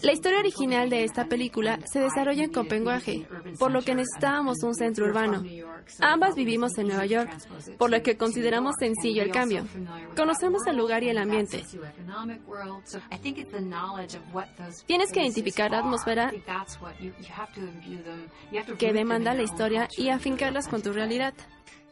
[0.02, 2.52] La historia original de esta película se desarrolla en
[3.58, 5.42] por lo que necesitábamos un centro urbano.
[6.00, 7.30] Ambas vivimos en Nueva York,
[7.78, 9.66] por lo que consideramos sencillo el cambio.
[10.16, 11.64] Conocemos el lugar y el ambiente.
[14.86, 16.32] Tienes que identificar la atmósfera
[18.78, 21.34] que demanda la historia y afincarlas con tu realidad.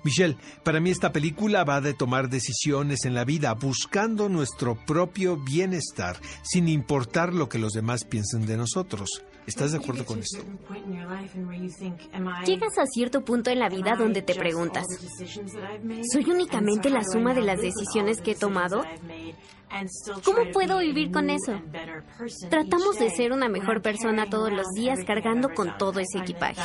[0.02, 5.36] Michelle, para mí esta película va de tomar decisiones en la vida buscando nuestro propio
[5.36, 9.22] bienestar, sin importar lo que los demás piensen de nosotros.
[9.46, 10.38] ¿Estás de acuerdo con esto?
[12.46, 14.84] Llegas a cierto punto en la vida donde te preguntas,
[16.12, 18.84] ¿soy únicamente la suma de las decisiones que he tomado?
[20.24, 21.60] ¿Cómo puedo vivir con eso?
[22.48, 26.60] Tratamos de ser una mejor persona todos los días cargando con todo ese equipaje.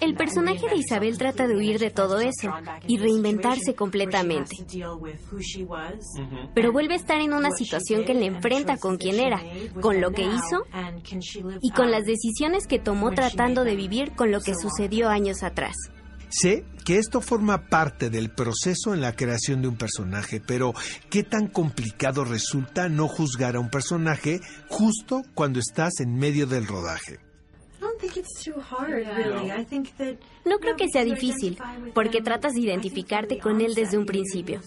[0.00, 2.52] El personaje de Isabel trata de huir de todo eso
[2.86, 4.56] y reinventarse completamente.
[6.54, 9.40] Pero vuelve a estar en una situación que le enfrenta con quien era,
[9.80, 10.66] con lo que hizo
[11.60, 15.76] y con las decisiones que tomó tratando de vivir con lo que sucedió años atrás.
[16.32, 20.72] Sé que esto forma parte del proceso en la creación de un personaje, pero
[21.10, 26.66] ¿qué tan complicado resulta no juzgar a un personaje justo cuando estás en medio del
[26.66, 27.18] rodaje?
[30.44, 31.58] No creo que sea difícil,
[31.94, 34.62] porque tratas de identificarte con él desde un principio.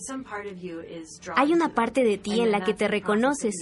[1.36, 3.56] Hay una parte de ti en la que te reconoces.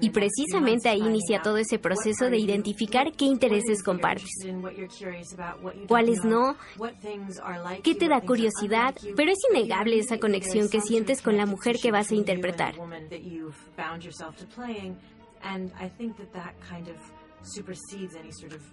[0.00, 4.30] Y precisamente ahí inicia todo ese proceso de identificar qué intereses compartes,
[5.88, 6.56] cuáles no,
[7.82, 11.90] qué te da curiosidad, pero es innegable esa conexión que sientes con la mujer que
[11.90, 12.74] vas a interpretar.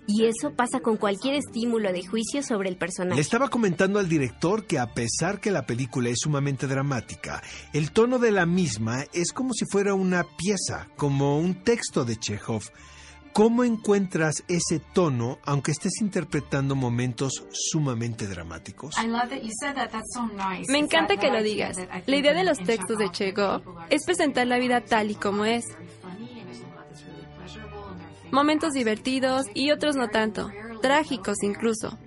[0.08, 3.22] Y eso pasa con cualquier estímulo de juicio sobre el Le personaje.
[3.22, 7.42] estaba comentando al director que a pesar que la película es sumamente dramática,
[7.74, 12.18] el tono de la misma es como si fuera una pieza, como un texto de
[12.18, 12.64] Chekhov.
[13.34, 18.96] ¿Cómo encuentras ese tono aunque estés interpretando momentos sumamente dramáticos?
[20.68, 21.78] Me encanta que lo digas.
[22.06, 25.66] La idea de los textos de Chekhov es presentar la vida tal y como es.
[28.32, 30.50] Momentos divertidos y otros no tanto,
[30.82, 31.98] trágicos incluso.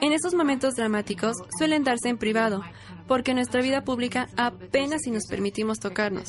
[0.00, 2.62] En esos momentos dramáticos suelen darse en privado,
[3.06, 6.26] porque en nuestra vida pública apenas si nos permitimos tocarnos.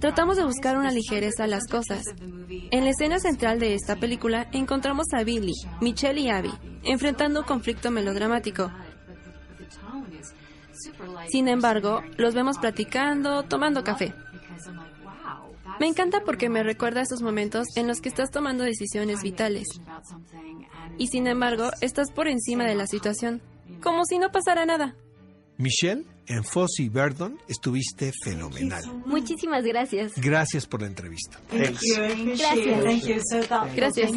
[0.00, 2.02] Tratamos de buscar una ligereza a las cosas.
[2.70, 6.52] En la escena central de esta película encontramos a Billy, Michelle y Abby
[6.82, 8.70] enfrentando un conflicto melodramático.
[11.28, 14.14] Sin embargo, los vemos platicando, tomando café.
[15.78, 19.66] Me encanta porque me recuerda esos momentos en los que estás tomando decisiones vitales.
[20.98, 23.40] Y sin embargo, estás por encima de la situación,
[23.82, 24.94] como si no pasara nada.
[25.56, 28.82] Michelle, en Fossey Verdon estuviste fenomenal.
[29.06, 30.12] Muchísimas gracias.
[30.16, 31.40] Gracias por la entrevista.
[31.50, 31.98] Gracias.
[33.74, 34.10] Gracias.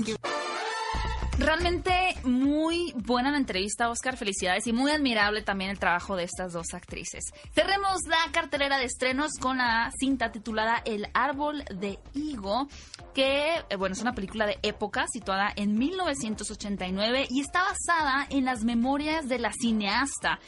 [1.39, 4.17] Realmente muy buena la entrevista, Oscar.
[4.17, 7.23] Felicidades y muy admirable también el trabajo de estas dos actrices.
[7.53, 12.67] Cerremos la cartelera de estrenos con la cinta titulada El Árbol de Higo,
[13.15, 18.45] que, eh, bueno, es una película de época situada en 1989 y está basada en
[18.45, 20.39] las memorias de la cineasta.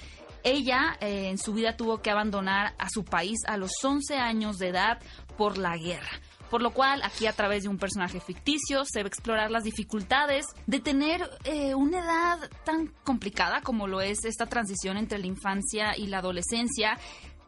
[0.43, 4.59] Ella eh, en su vida tuvo que abandonar a su país a los 11 años
[4.59, 4.99] de edad
[5.35, 6.21] por la guerra.
[6.49, 9.63] Por lo cual, aquí a través de un personaje ficticio se va a explorar las
[9.63, 15.27] dificultades de tener eh, una edad tan complicada como lo es esta transición entre la
[15.27, 16.97] infancia y la adolescencia,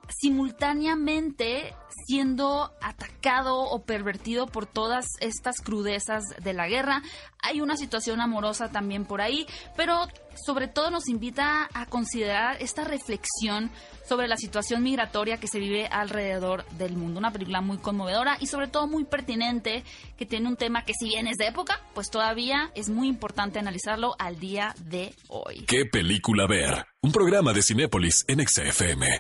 [0.10, 1.74] simultáneamente
[2.06, 7.02] siendo atacado o pervertido por todas estas crudezas de la guerra.
[7.42, 10.08] Hay una situación amorosa también por ahí, pero
[10.46, 13.72] sobre todo nos invita a considerar esta reflexión
[14.08, 17.20] sobre la situación migratoria que se vive alrededor del mundo.
[17.20, 19.84] Una película muy conmovedora y sobre todo muy pertinente,
[20.18, 23.60] que tiene un tema que si bien es de época, pues todavía es muy importante
[23.60, 25.66] analizarlo al día de hoy.
[25.68, 26.86] ¿Qué película ver?
[27.02, 29.20] Un programa de Cinépolis en XFM.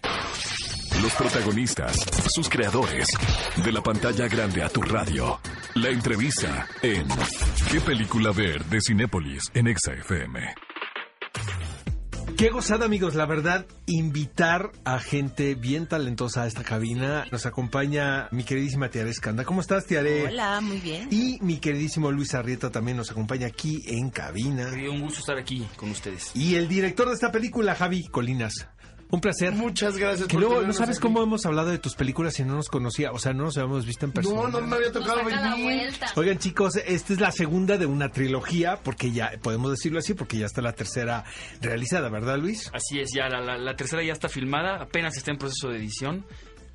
[1.01, 1.95] Los protagonistas,
[2.33, 3.07] sus creadores,
[3.63, 5.39] de la pantalla grande a tu radio.
[5.75, 7.07] La entrevista en
[7.71, 8.63] ¿Qué película ver?
[8.65, 10.55] de Cinépolis en XFM.
[12.36, 13.15] Qué gozada, amigos.
[13.15, 17.25] La verdad, invitar a gente bien talentosa a esta cabina.
[17.31, 19.43] Nos acompaña mi queridísima Tiare Escanda.
[19.43, 20.27] ¿Cómo estás, Tiare?
[20.27, 21.07] Hola, muy bien.
[21.12, 24.67] Y mi queridísimo Luis Arrieta también nos acompaña aquí en cabina.
[24.91, 26.31] Un gusto estar aquí con ustedes.
[26.36, 28.67] Y el director de esta película, Javi Colinas.
[29.09, 29.53] Un placer.
[29.53, 30.27] Muchas gracias.
[30.27, 31.01] Que por luego, no sabes aquí.
[31.03, 33.85] cómo hemos hablado de tus películas y no nos conocía, o sea, no nos habíamos
[33.85, 34.41] visto en persona.
[34.41, 35.63] No, no me había tocado venir.
[35.63, 36.07] vuelta.
[36.15, 40.37] Oigan chicos, esta es la segunda de una trilogía, porque ya, podemos decirlo así, porque
[40.37, 41.23] ya está la tercera
[41.61, 42.69] realizada, ¿verdad Luis?
[42.73, 45.77] Así es, ya la, la- la tercera ya está filmada, apenas está en proceso de
[45.77, 46.25] edición.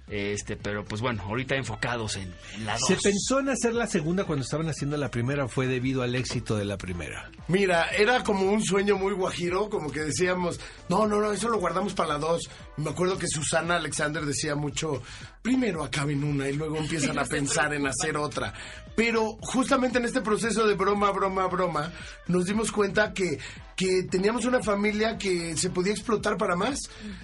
[0.08, 2.86] Este, pero pues bueno, ahorita enfocados en, en la dos.
[2.86, 6.14] ¿Se pensó en hacer la segunda cuando estaban haciendo la primera o fue debido al
[6.14, 7.30] éxito de la primera?
[7.48, 11.58] Mira, era como un sueño muy guajiro, como que decíamos, no, no, no, eso lo
[11.58, 12.50] guardamos para la dos.
[12.76, 15.02] Me acuerdo que Susana Alexander decía mucho,
[15.42, 18.54] primero acaben una y luego empiezan a pensar en hacer otra.
[18.94, 21.92] Pero justamente en este proceso de broma, broma, broma,
[22.28, 23.38] nos dimos cuenta que,
[23.74, 26.78] que teníamos una familia que se podía explotar para más.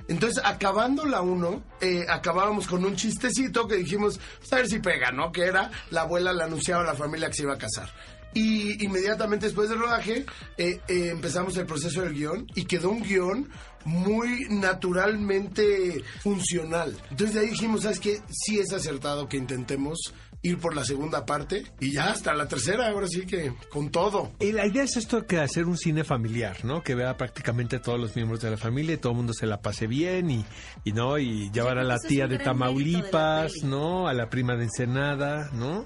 [0.09, 4.79] Entonces, acabando la uno, eh, acabábamos con un chistecito que dijimos, "Pues, a ver si
[4.79, 5.31] pega, ¿no?
[5.31, 7.91] Que era, la abuela le anunciaba a la familia que se iba a casar.
[8.35, 10.25] Y inmediatamente después del rodaje
[10.59, 13.49] eh, eh, empezamos el proceso del guion y quedó un guion
[13.89, 16.97] muy naturalmente funcional.
[17.11, 18.21] Entonces de ahí dijimos, ¿sabes qué?
[18.31, 19.99] Sí es acertado que intentemos
[20.43, 24.33] ir por la segunda parte y ya hasta la tercera, ahora sí que con todo.
[24.39, 26.83] Y la idea es esto que hacer un cine familiar, ¿no?
[26.83, 29.47] Que vea prácticamente a todos los miembros de la familia y todo el mundo se
[29.47, 30.45] la pase bien y,
[30.85, 33.53] y no y llevar a la tía de Tamaulipas.
[33.65, 34.09] ¿no?
[34.09, 35.85] A la prima de Ensenada, ¿no?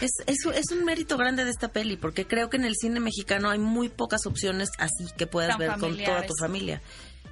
[0.00, 3.00] Es, es, es un mérito grande de esta peli, porque creo que en el cine
[3.00, 6.82] mexicano hay muy pocas opciones así que puedas Tan ver con toda tu familia.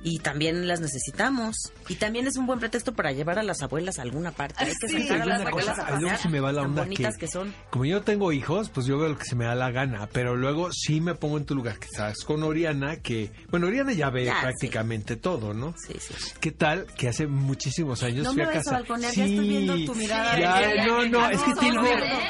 [0.02, 1.72] Y también las necesitamos.
[1.88, 4.54] Y también es un buen pretexto para llevar a las abuelas a alguna parte.
[4.64, 5.02] Hay que Sí.
[5.06, 7.28] sacar a las cosa, abuelas a pasear, se me va la onda bonitas que, que
[7.32, 7.54] son.
[7.70, 10.36] como yo tengo hijos, pues yo veo lo que se me da la gana, pero
[10.36, 14.24] luego sí me pongo en tu lugar, quizás con Oriana, que, bueno, Oriana ya ve
[14.24, 14.40] Ya, sí.
[14.42, 15.74] prácticamente todo, ¿no?
[15.86, 16.14] Sí, sí.
[16.40, 18.70] ¿Qué tal que hace muchísimos años No fui me a casa?
[18.70, 21.82] a balconear, ya estoy viendo tu mirada Ya, no, no, es que tengo,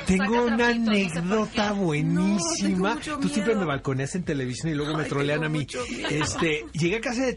[0.07, 2.99] tengo una trapito, no sé por anécdota buenísima.
[3.07, 5.67] No, Tú siempre me balconeas en televisión y luego me trolean a mí.
[6.11, 7.33] Este, llegué a casa de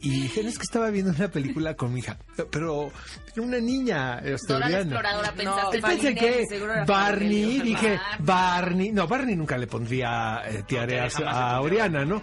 [0.00, 2.18] Y dije, "No, es que estaba viendo una película con mi hija,
[2.50, 2.90] pero
[3.32, 5.80] era una niña, este, exploradora pensaste.
[5.80, 11.60] No, Pensé Barney, que Barney, dije Barney, no, Barney nunca le pondría eh, tiare a.
[11.60, 12.22] Oriana, ¿no?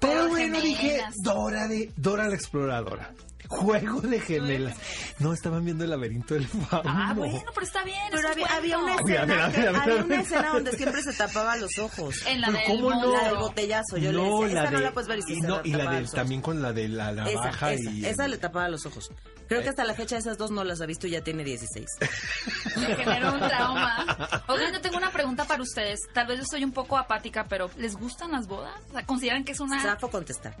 [0.00, 1.02] Pero Pero bueno, dije.
[1.22, 3.12] Dora de Dora la exploradora.
[3.48, 4.76] Juego de gemelas.
[5.18, 6.90] No, estaban viendo el laberinto del fauno.
[6.90, 7.98] Ah, bueno, pero está bien.
[8.10, 10.20] Pero es un había, había una a ver, escena, a ver, a ver, había una
[10.20, 12.16] escena donde siempre se tapaba los ojos.
[12.28, 13.12] En la del ¿cómo no?
[13.12, 15.40] La del botellazo, yo le decía, la esa no la puedes ver y sí y
[15.40, 18.36] no, y la del también con la de la navaja Esa, esa, y esa le
[18.36, 19.10] tapaba los ojos.
[19.48, 21.86] Creo que hasta la fecha esas dos no las ha visto y ya tiene 16.
[22.76, 24.44] Me generó un trauma.
[24.46, 26.00] Oigan, yo tengo una pregunta para ustedes.
[26.12, 28.78] Tal vez yo soy un poco apática, pero ¿les gustan las bodas?
[28.90, 29.80] O sea, ¿Consideran que es una...
[29.80, 30.54] Zafo contestar.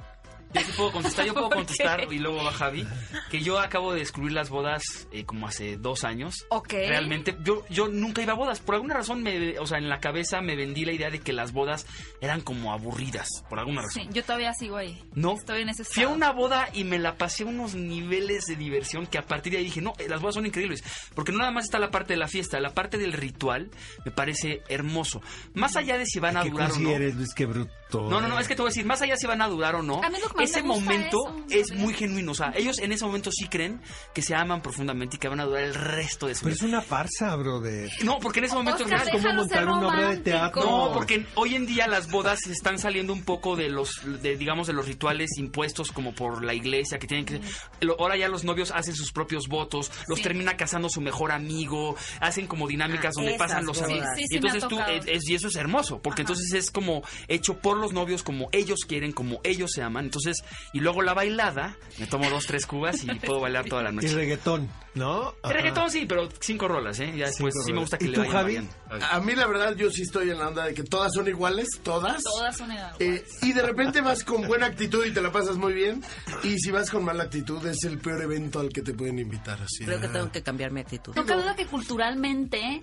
[0.54, 2.86] Yo sí puedo contestar, yo puedo ¿Por contestar y luego va Javi.
[3.30, 4.82] Que yo acabo de descubrir las bodas
[5.12, 6.46] eh, como hace dos años.
[6.50, 6.72] Ok.
[6.72, 8.60] Realmente, yo, yo nunca iba a bodas.
[8.60, 11.32] Por alguna razón, me, o sea, en la cabeza me vendí la idea de que
[11.32, 11.86] las bodas
[12.20, 13.28] eran como aburridas.
[13.48, 14.02] Por alguna razón.
[14.04, 15.02] Sí, yo todavía sigo ahí.
[15.14, 15.34] No.
[15.34, 16.16] Estoy en ese Fui a estado.
[16.16, 19.58] una boda y me la pasé a unos niveles de diversión que a partir de
[19.58, 20.82] ahí dije, no, eh, las bodas son increíbles.
[21.14, 23.70] Porque no nada más está la parte de la fiesta, la parte del ritual
[24.04, 25.20] me parece hermoso.
[25.54, 26.74] Más allá de si van a ¿Qué durar o no.
[26.76, 27.34] consideres, Luis?
[27.34, 28.08] Qué bruto.
[28.08, 29.74] No, no, no, es que te voy a decir, más allá si van a durar
[29.74, 31.18] o no, A mí lo que ese momento
[31.50, 32.32] eso, es muy genuino.
[32.32, 33.80] O sea, ellos en ese momento sí creen
[34.14, 36.64] que se aman profundamente y que van a durar el resto de su Pero vida.
[36.66, 37.90] es una farsa, brother.
[38.04, 39.22] No, porque en ese momento Oscar, es real.
[39.22, 40.62] ¿Cómo déjalo montar una obra de teatro?
[40.62, 44.66] No, porque hoy en día las bodas están saliendo un poco de los, de, digamos,
[44.66, 47.40] de los rituales impuestos como por la iglesia, que tienen que...
[47.80, 50.22] lo- Ahora ya los novios hacen sus propios votos, los Sí.
[50.22, 53.90] termina casando su mejor amigo, hacen como dinámicas Ah, donde pasan los bodas.
[53.90, 54.08] amigos.
[54.16, 57.02] Sí, sí, y entonces tú, eh, es- y eso es hermoso, porque entonces es como
[57.28, 60.04] hecho por los novios, como ellos quieren, como ellos se aman.
[60.06, 60.27] Entonces,
[60.72, 63.94] y luego la bailada, me tomo dos, tres cubas y puedo bailar toda la Y
[63.96, 64.14] noche.
[64.14, 65.34] reggaetón, ¿no?
[65.42, 65.52] Ajá.
[65.54, 67.12] reggaetón sí, pero cinco rolas, ¿eh?
[67.16, 69.02] Ya después Cinco sí me gusta que ¿Y le tú, vayan Javi?
[69.10, 71.68] A mí la verdad yo sí estoy en la onda de que todas son iguales,
[71.82, 72.22] todas.
[72.22, 72.96] Todas son iguales.
[73.00, 76.02] Eh, y de repente vas con buena actitud y te la pasas muy bien.
[76.42, 79.60] Y si vas con mala actitud es el peor evento al que te pueden invitar.
[79.62, 79.84] Así.
[79.84, 81.14] Creo que tengo que cambiar mi actitud.
[81.14, 82.82] No cabe duda que culturalmente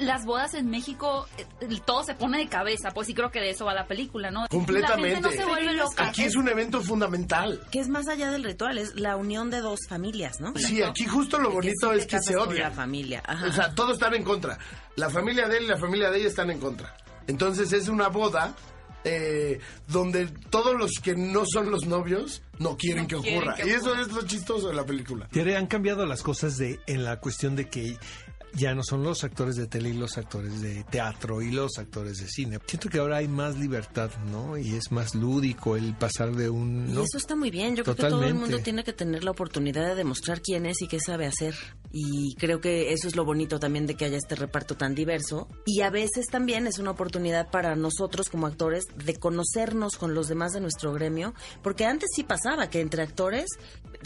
[0.00, 1.46] las bodas en México eh,
[1.84, 4.46] todo se pone de cabeza, pues sí creo que de eso va la película, ¿no?
[4.48, 5.08] Completamente.
[5.08, 6.08] La gente no se vuelve loca.
[6.08, 7.60] Aquí es un evento fundamental.
[7.70, 10.52] Que es más allá del ritual, es la unión de dos familias, ¿no?
[10.56, 12.62] Sí, aquí justo lo Que bonito sí es que se odian.
[12.62, 13.22] La familia.
[13.26, 13.46] Ajá.
[13.46, 14.58] O sea, todos están en contra.
[14.96, 16.96] La familia de él y la familia de ella están en contra.
[17.26, 18.54] Entonces es una boda
[19.04, 23.56] eh, donde todos los que no son los novios no quieren que quieren ocurra.
[23.56, 25.26] que y eso es lo chistoso de la película.
[25.28, 27.96] Tere, han cambiado las cosas de en la cuestión de que
[28.54, 32.18] ya no son los actores de tele y los actores de teatro y los actores
[32.18, 32.58] de cine.
[32.66, 34.58] Siento que ahora hay más libertad, ¿no?
[34.58, 36.88] Y es más lúdico el pasar de un...
[36.88, 37.76] Y eso está muy bien.
[37.76, 40.82] Yo creo que todo el mundo tiene que tener la oportunidad de demostrar quién es
[40.82, 41.54] y qué sabe hacer.
[41.90, 45.48] Y creo que eso es lo bonito también de que haya este reparto tan diverso.
[45.66, 50.28] Y a veces también es una oportunidad para nosotros como actores de conocernos con los
[50.28, 51.34] demás de nuestro gremio.
[51.62, 53.46] Porque antes sí pasaba que entre actores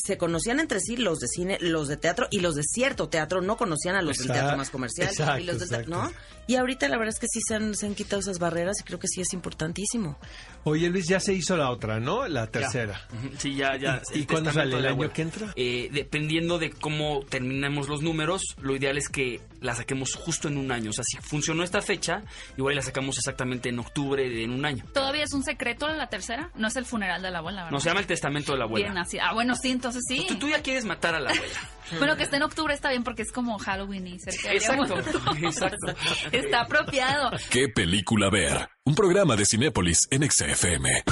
[0.04, 3.40] se conocían entre sí los de cine, los de teatro y los de cierto teatro
[3.40, 5.88] no conocían a los del Exacto, teatro más comercial exacto, y los del.
[5.88, 6.12] ¿no?
[6.46, 8.85] Y ahorita la verdad es que sí se han, se han quitado esas barreras y
[8.85, 10.18] creo que sí es importantísimo.
[10.64, 12.28] Oye, Luis, ya se hizo la otra, ¿no?
[12.28, 13.00] La tercera.
[13.38, 14.00] Sí, ya, ya.
[14.14, 14.88] ¿Y El cuándo testamento sale?
[14.88, 15.52] ¿El año que entra?
[15.56, 20.56] Eh, dependiendo de cómo terminemos los números, lo ideal es que la saquemos justo en
[20.59, 20.90] un año.
[20.90, 22.22] O sea, si funcionó esta fecha,
[22.56, 24.85] igual la sacamos exactamente en octubre de en un año.
[24.92, 26.50] ¿Todavía es un secreto la tercera?
[26.54, 27.72] No es el funeral de la abuela, ¿verdad?
[27.72, 28.87] No, se llama el testamento de la abuela.
[28.87, 29.18] Bien así.
[29.18, 30.27] Ah, bueno, sí, entonces sí.
[30.29, 31.55] Tú, tú ya quieres matar a la abuela.
[31.99, 34.99] Bueno, que esté en octubre está bien porque es como Halloween y cerca de Exacto,
[35.40, 35.94] exacto.
[36.33, 37.31] Está apropiado.
[37.49, 38.68] ¿Qué película ver?
[38.85, 41.05] Un programa de Cinépolis en XFM.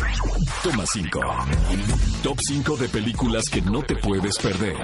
[0.64, 1.20] Toma 5.
[2.24, 4.76] Top 5 de películas que no te puedes perder.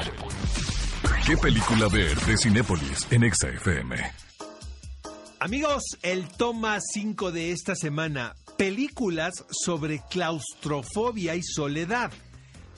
[1.26, 3.96] ¿Qué película ver de Cinépolis en XFM?
[5.40, 12.12] Amigos, el toma 5 de esta semana, películas sobre claustrofobia y soledad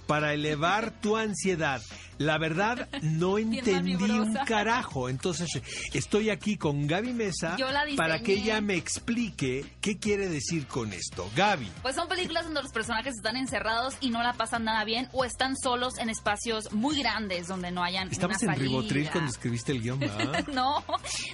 [0.06, 1.80] para elevar tu ansiedad.
[2.18, 5.08] La verdad, no entendí un carajo.
[5.08, 5.48] Entonces,
[5.92, 7.56] estoy aquí con Gaby Mesa
[7.96, 11.28] para que ella me explique qué quiere decir con esto.
[11.34, 11.70] Gaby.
[11.82, 15.24] Pues son películas donde los personajes están encerrados y no la pasan nada bien o
[15.24, 18.60] están solos en espacios muy grandes donde no hayan Estabas una en.
[18.60, 20.46] Ribotril cuando escribiste el guion, ¿verdad?
[20.52, 20.84] No,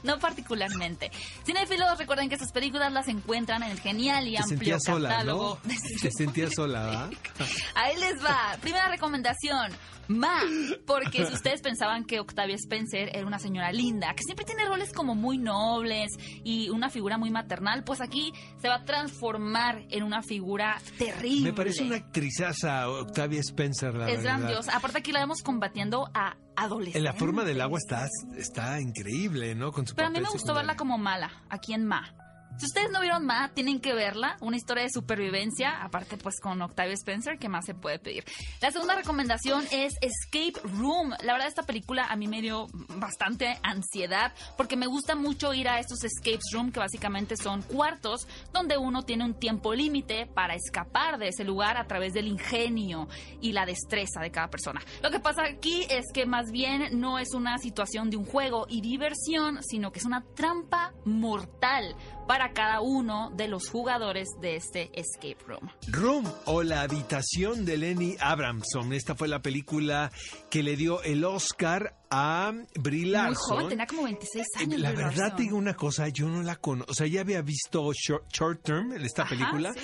[0.05, 1.11] no particularmente.
[1.45, 5.59] Cinefilos, recuerden que estas películas las encuentran en el genial y Te amplio sola, catálogo.
[5.65, 5.75] ¿no?
[6.01, 7.11] Te sentías sola, ¿verdad?
[7.75, 8.57] Ahí les va.
[8.61, 9.73] Primera recomendación.
[10.09, 10.41] Ma,
[10.87, 14.91] porque si ustedes pensaban que Octavia Spencer era una señora linda, que siempre tiene roles
[14.95, 16.11] como muy nobles
[16.45, 21.51] y una figura muy maternal, pues aquí se va a transformar en una figura terrible.
[21.51, 24.39] Me parece una actrizaza, Octavia Spencer, la Es verdad.
[24.39, 24.75] grandiosa.
[24.77, 26.97] Aparte aquí la vemos combatiendo a adolescentes.
[26.97, 29.73] En la forma del agua está, está increíble, ¿no?
[29.73, 30.61] Con su Pero a mí me gustó secundario.
[30.69, 32.15] verla como mala, aquí en Ma.
[32.59, 34.37] Si ustedes no vieron Ma, tienen que verla.
[34.41, 38.25] Una historia de supervivencia, aparte pues con Octavia Spencer, ¿qué más se puede pedir?
[38.61, 41.15] La segunda recomendación es Escape Room.
[41.23, 42.67] La verdad esta película a mí me dio
[42.97, 48.27] bastante ansiedad porque me gusta mucho ir a estos escape room que básicamente son cuartos
[48.53, 53.07] donde uno tiene un tiempo límite para escapar de ese lugar a través del ingenio
[53.41, 54.81] y la destreza de cada persona.
[55.01, 58.67] Lo que pasa aquí es que más bien no es una situación de un juego
[58.69, 61.95] y diversión, sino que es una trampa mortal
[62.29, 65.69] para cada uno de los jugadores de este escape room.
[65.89, 68.93] Room o La habitación de Lenny Abramson.
[68.93, 70.13] Esta fue la película
[70.51, 74.79] que le dio el Oscar a Brie Muy joven, tenía como 26 años.
[74.81, 75.37] La Brie verdad, Larson.
[75.37, 76.93] te digo una cosa, yo no la conozco.
[76.93, 79.73] O sea, ya había visto Short, Short Term, esta Ajá, película.
[79.73, 79.81] sí.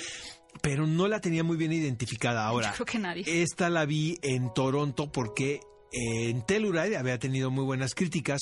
[0.63, 2.47] pero no la tenía muy bien identificada.
[2.47, 3.25] Ahora, Yo creo que nadie.
[3.43, 5.61] esta la vi en Toronto porque
[5.95, 8.41] eh, en Telluride había tenido muy buenas críticas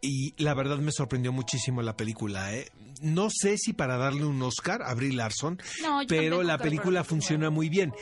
[0.00, 2.54] y la verdad me sorprendió muchísimo la película.
[2.54, 2.68] ¿eh?
[3.02, 7.50] No sé si para darle un Oscar a Brie Larson, No, pero la película funciona
[7.50, 7.92] muy bien.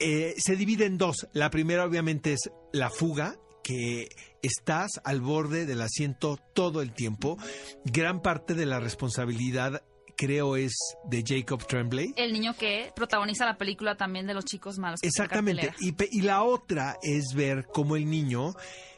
[0.00, 1.28] Eh, se divide en dos.
[1.32, 4.08] La primera obviamente es La fuga, que
[4.42, 7.38] estás al borde del asiento todo el tiempo.
[7.84, 9.82] Gran parte de la responsabilidad
[10.16, 12.14] creo es de Jacob Tremblay.
[12.16, 15.00] El niño que protagoniza la película también de los chicos malos.
[15.02, 15.74] Exactamente.
[15.80, 18.54] Y, y la otra es ver cómo el niño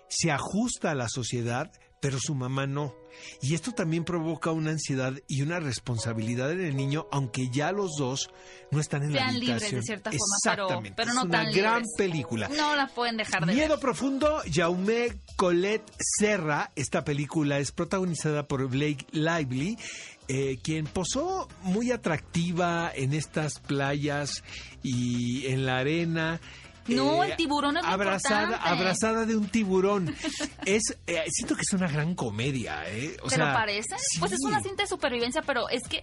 [0.08, 1.70] se ajusta a la sociedad,
[2.00, 2.94] pero su mamá no.
[3.40, 7.92] Y esto también provoca una ansiedad y una responsabilidad en el niño, aunque ya los
[7.98, 8.28] dos
[8.70, 9.80] no están en la Sean libres habitación.
[9.80, 10.96] de cierta forma, pero- Exactamente.
[10.96, 11.94] pero es no una tan gran libres.
[11.96, 12.48] película.
[12.48, 13.78] No la pueden dejar de Miedo ver.
[13.80, 16.70] profundo, Jaume Colette Serra.
[16.76, 19.78] Esta película es protagonizada por Blake Lively,
[20.28, 24.44] eh, quien posó muy atractiva en estas playas
[24.82, 26.40] y en la arena.
[26.88, 28.68] No, el tiburón es abrazada, importante.
[28.68, 30.14] abrazada de un tiburón.
[30.64, 33.16] es, eh, siento que es una gran comedia, ¿eh?
[33.22, 33.96] O ¿Te lo sea, parece?
[34.18, 36.02] Pues es una cinta de supervivencia, pero es que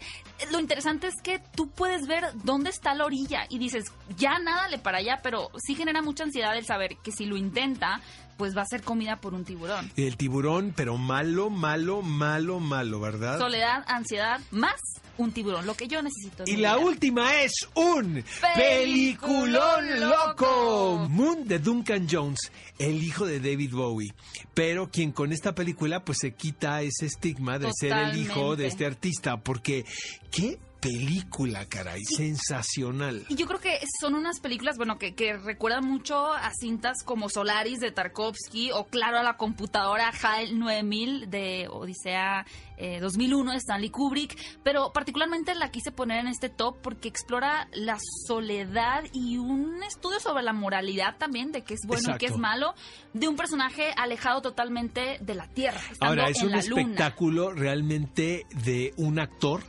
[0.51, 3.85] lo interesante es que tú puedes ver dónde está la orilla y dices,
[4.17, 7.37] ya nada le para allá, pero sí genera mucha ansiedad el saber que si lo
[7.37, 8.01] intenta,
[8.37, 9.91] pues va a ser comida por un tiburón.
[9.95, 13.39] El tiburón, pero malo, malo, malo, malo, ¿verdad?
[13.39, 14.75] Soledad, ansiedad, más
[15.17, 16.43] un tiburón, lo que yo necesito.
[16.45, 16.85] Y la vida.
[16.85, 18.23] última es un
[18.55, 20.45] Peliculón peliculón loco.
[20.45, 21.09] loco.
[21.09, 24.13] Moon de Duncan Jones, el hijo de David Bowie.
[24.53, 28.67] Pero quien con esta película pues se quita ese estigma de ser el hijo de
[28.67, 29.37] este artista.
[29.37, 29.85] Porque
[30.31, 33.25] qué película, caray, sensacional.
[33.29, 37.29] Y yo creo que son unas películas, bueno, que, que recuerdan mucho a cintas como
[37.29, 42.45] Solaris de Tarkovsky o claro a la computadora HAL 9000 de Odisea
[42.77, 47.67] eh, 2001 de Stanley Kubrick, pero particularmente la quise poner en este top porque explora
[47.71, 52.25] la soledad y un estudio sobre la moralidad también de qué es bueno y qué
[52.25, 52.73] es malo
[53.13, 55.81] de un personaje alejado totalmente de la Tierra.
[55.99, 56.81] Ahora, es en un la luna.
[56.81, 59.63] espectáculo realmente de un actor,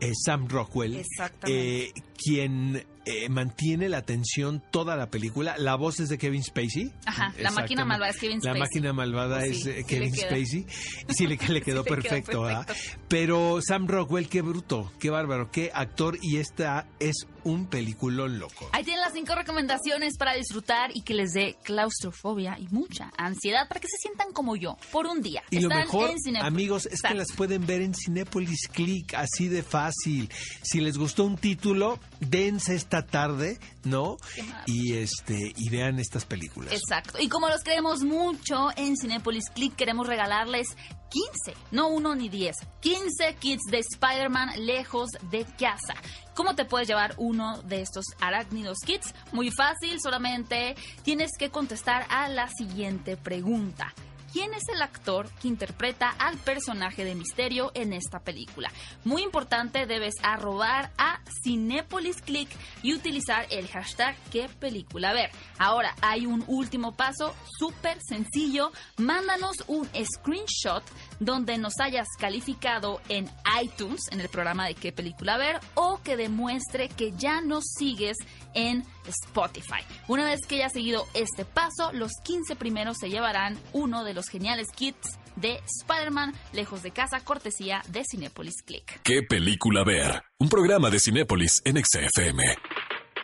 [0.00, 1.02] eh, Sam Rockwell,
[1.46, 5.56] eh, quien eh, mantiene la atención toda la película.
[5.58, 6.92] La voz es de Kevin Spacey.
[7.06, 8.60] Ajá, la máquina malvada es Kevin La Spacey.
[8.60, 10.14] máquina malvada es sí, eh, sí Kevin.
[10.14, 10.66] Spacey.
[11.08, 12.66] Sí, le, le quedó quedó perfecto, ¿verdad?
[12.66, 13.00] perfecto.
[13.08, 16.18] Pero Sam Rockwell, qué bruto, qué bárbaro, qué actor.
[16.20, 18.68] Y esta es un peliculón loco.
[18.72, 23.66] Ahí tienen las cinco recomendaciones para disfrutar y que les dé claustrofobia y mucha ansiedad
[23.68, 25.42] para que se sientan como yo por un día.
[25.50, 29.62] Y lo mejor, en amigos, es que las pueden ver en Cinépolis Click, así de
[29.62, 30.30] fácil.
[30.62, 34.18] Si les gustó un título, dense esta tarde, ¿no?
[34.66, 36.72] Y este y vean estas películas.
[36.72, 37.18] Exacto.
[37.18, 40.76] Y como los queremos mucho en Cinépolis Click, queremos regalarles
[41.08, 45.94] 15, no uno ni 10, 15 kits de Spider-Man lejos de casa.
[46.34, 49.14] ¿Cómo te puedes llevar uno de estos arácnidos kits?
[49.32, 53.92] Muy fácil, solamente tienes que contestar a la siguiente pregunta.
[54.32, 58.70] ¿Quién es el actor que interpreta al personaje de Misterio en esta película?
[59.04, 62.50] Muy importante, debes arrobar a Cinépolis Click
[62.82, 65.30] y utilizar el hashtag qué película ver.
[65.58, 68.70] Ahora, hay un último paso súper sencillo.
[68.98, 70.84] Mándanos un screenshot
[71.20, 73.30] donde nos hayas calificado en
[73.62, 78.16] iTunes, en el programa de qué película ver, o que demuestre que ya nos sigues
[78.58, 79.82] en Spotify.
[80.08, 84.28] Una vez que hayas seguido este paso, los 15 primeros se llevarán uno de los
[84.28, 89.00] geniales kits de Spider-Man lejos de casa, cortesía de Cinepolis Click.
[89.04, 90.24] ¿Qué película ver?
[90.38, 92.56] Un programa de Cinépolis en XFM.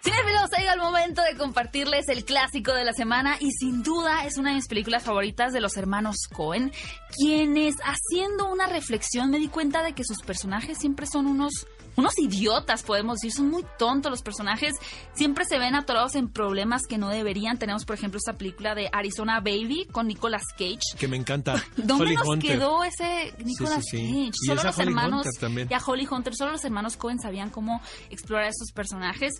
[0.04, 4.26] Cinefilos, ha llegado el momento de compartirles el clásico de la semana y sin duda
[4.26, 6.72] es una de mis películas favoritas de los hermanos Cohen,
[7.16, 11.66] quienes haciendo una reflexión me di cuenta de que sus personajes siempre son unos
[11.96, 14.74] unos idiotas, podemos decir, son muy tontos los personajes,
[15.14, 17.58] siempre se ven atorados en problemas que no deberían.
[17.58, 20.96] Tenemos, por ejemplo, esta película de Arizona Baby con Nicolas Cage.
[20.98, 21.62] Que me encanta.
[21.76, 22.50] ¿Dónde Holly nos Hunter.
[22.50, 24.06] quedó ese Nicolas sí, sí.
[24.06, 24.30] Cage?
[24.42, 25.26] Y Solo los Holly hermanos
[25.68, 27.80] y a Holly Hunter, solo los hermanos Cohen sabían cómo
[28.10, 29.32] explorar esos personajes.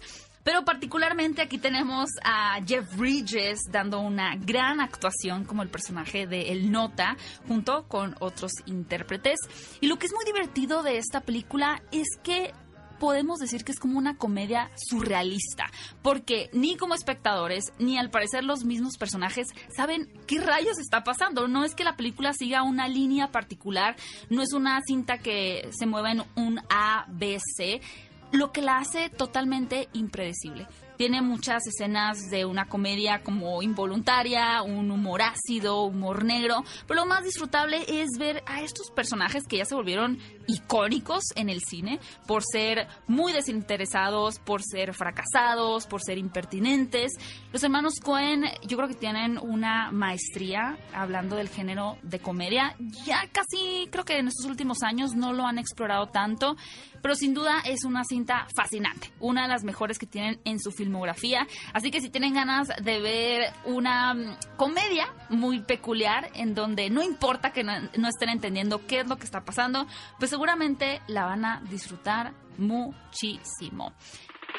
[0.45, 6.53] Pero particularmente aquí tenemos a Jeff Bridges dando una gran actuación como el personaje de
[6.53, 7.17] El Nota
[7.49, 9.39] junto con otros intérpretes.
[9.81, 12.53] Y lo que es muy divertido de esta película es que
[12.99, 15.71] podemos decir que es como una comedia surrealista,
[16.03, 21.49] porque ni como espectadores, ni al parecer los mismos personajes saben qué rayos está pasando.
[21.49, 23.97] No es que la película siga una línea particular,
[24.31, 27.81] no es una cinta que se mueva en un A, B, C,
[28.35, 30.67] lo que la hace totalmente impredecible.
[30.97, 37.07] Tiene muchas escenas de una comedia como involuntaria, un humor ácido, humor negro, pero lo
[37.07, 42.01] más disfrutable es ver a estos personajes que ya se volvieron icónicos en el cine
[42.27, 47.13] por ser muy desinteresados, por ser fracasados, por ser impertinentes.
[47.53, 52.77] Los hermanos Cohen yo creo que tienen una maestría hablando del género de comedia.
[53.05, 56.57] Ya casi creo que en estos últimos años no lo han explorado tanto,
[57.03, 60.71] pero sin duda es una cinta fascinante, una de las mejores que tienen en su
[60.71, 61.47] filmografía.
[61.73, 67.03] Así que si tienen ganas de ver una mm, comedia muy peculiar en donde no
[67.03, 69.87] importa que no, no estén entendiendo qué es lo que está pasando,
[70.19, 73.93] pues seguramente la van a disfrutar muchísimo.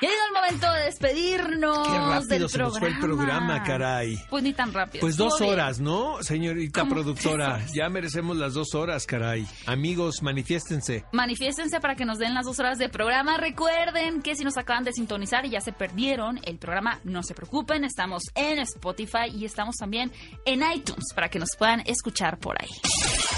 [0.02, 3.64] Ya ha llegado el momento de despedirnos Qué rápido del se nos fue el programa,
[3.64, 4.20] caray.
[4.30, 5.00] Pues ni tan rápido.
[5.00, 5.54] Pues dos bien.
[5.54, 6.96] horas, ¿no, señorita ¿Cómo?
[6.96, 7.66] productora?
[7.74, 9.48] Ya merecemos las dos horas, caray.
[9.66, 11.06] Amigos, manifiéstense.
[11.14, 13.38] Manifiéstense para que nos den las dos horas de programa.
[13.38, 17.34] Recuerden que si nos acaban de sintonizar y ya se perdieron el programa, no se
[17.34, 17.86] preocupen.
[17.86, 20.12] Estamos en Spotify y estamos también
[20.46, 22.70] en iTunes para que nos puedan escuchar por ahí.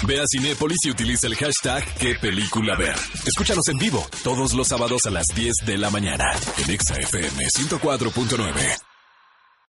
[0.06, 2.96] Ve a Cinépolis y utiliza el hashtag qué película ver.
[3.26, 7.44] Escúchanos en vivo todos los sábados a las 10 de la mañana en Exa FM
[7.44, 8.87] 104.9.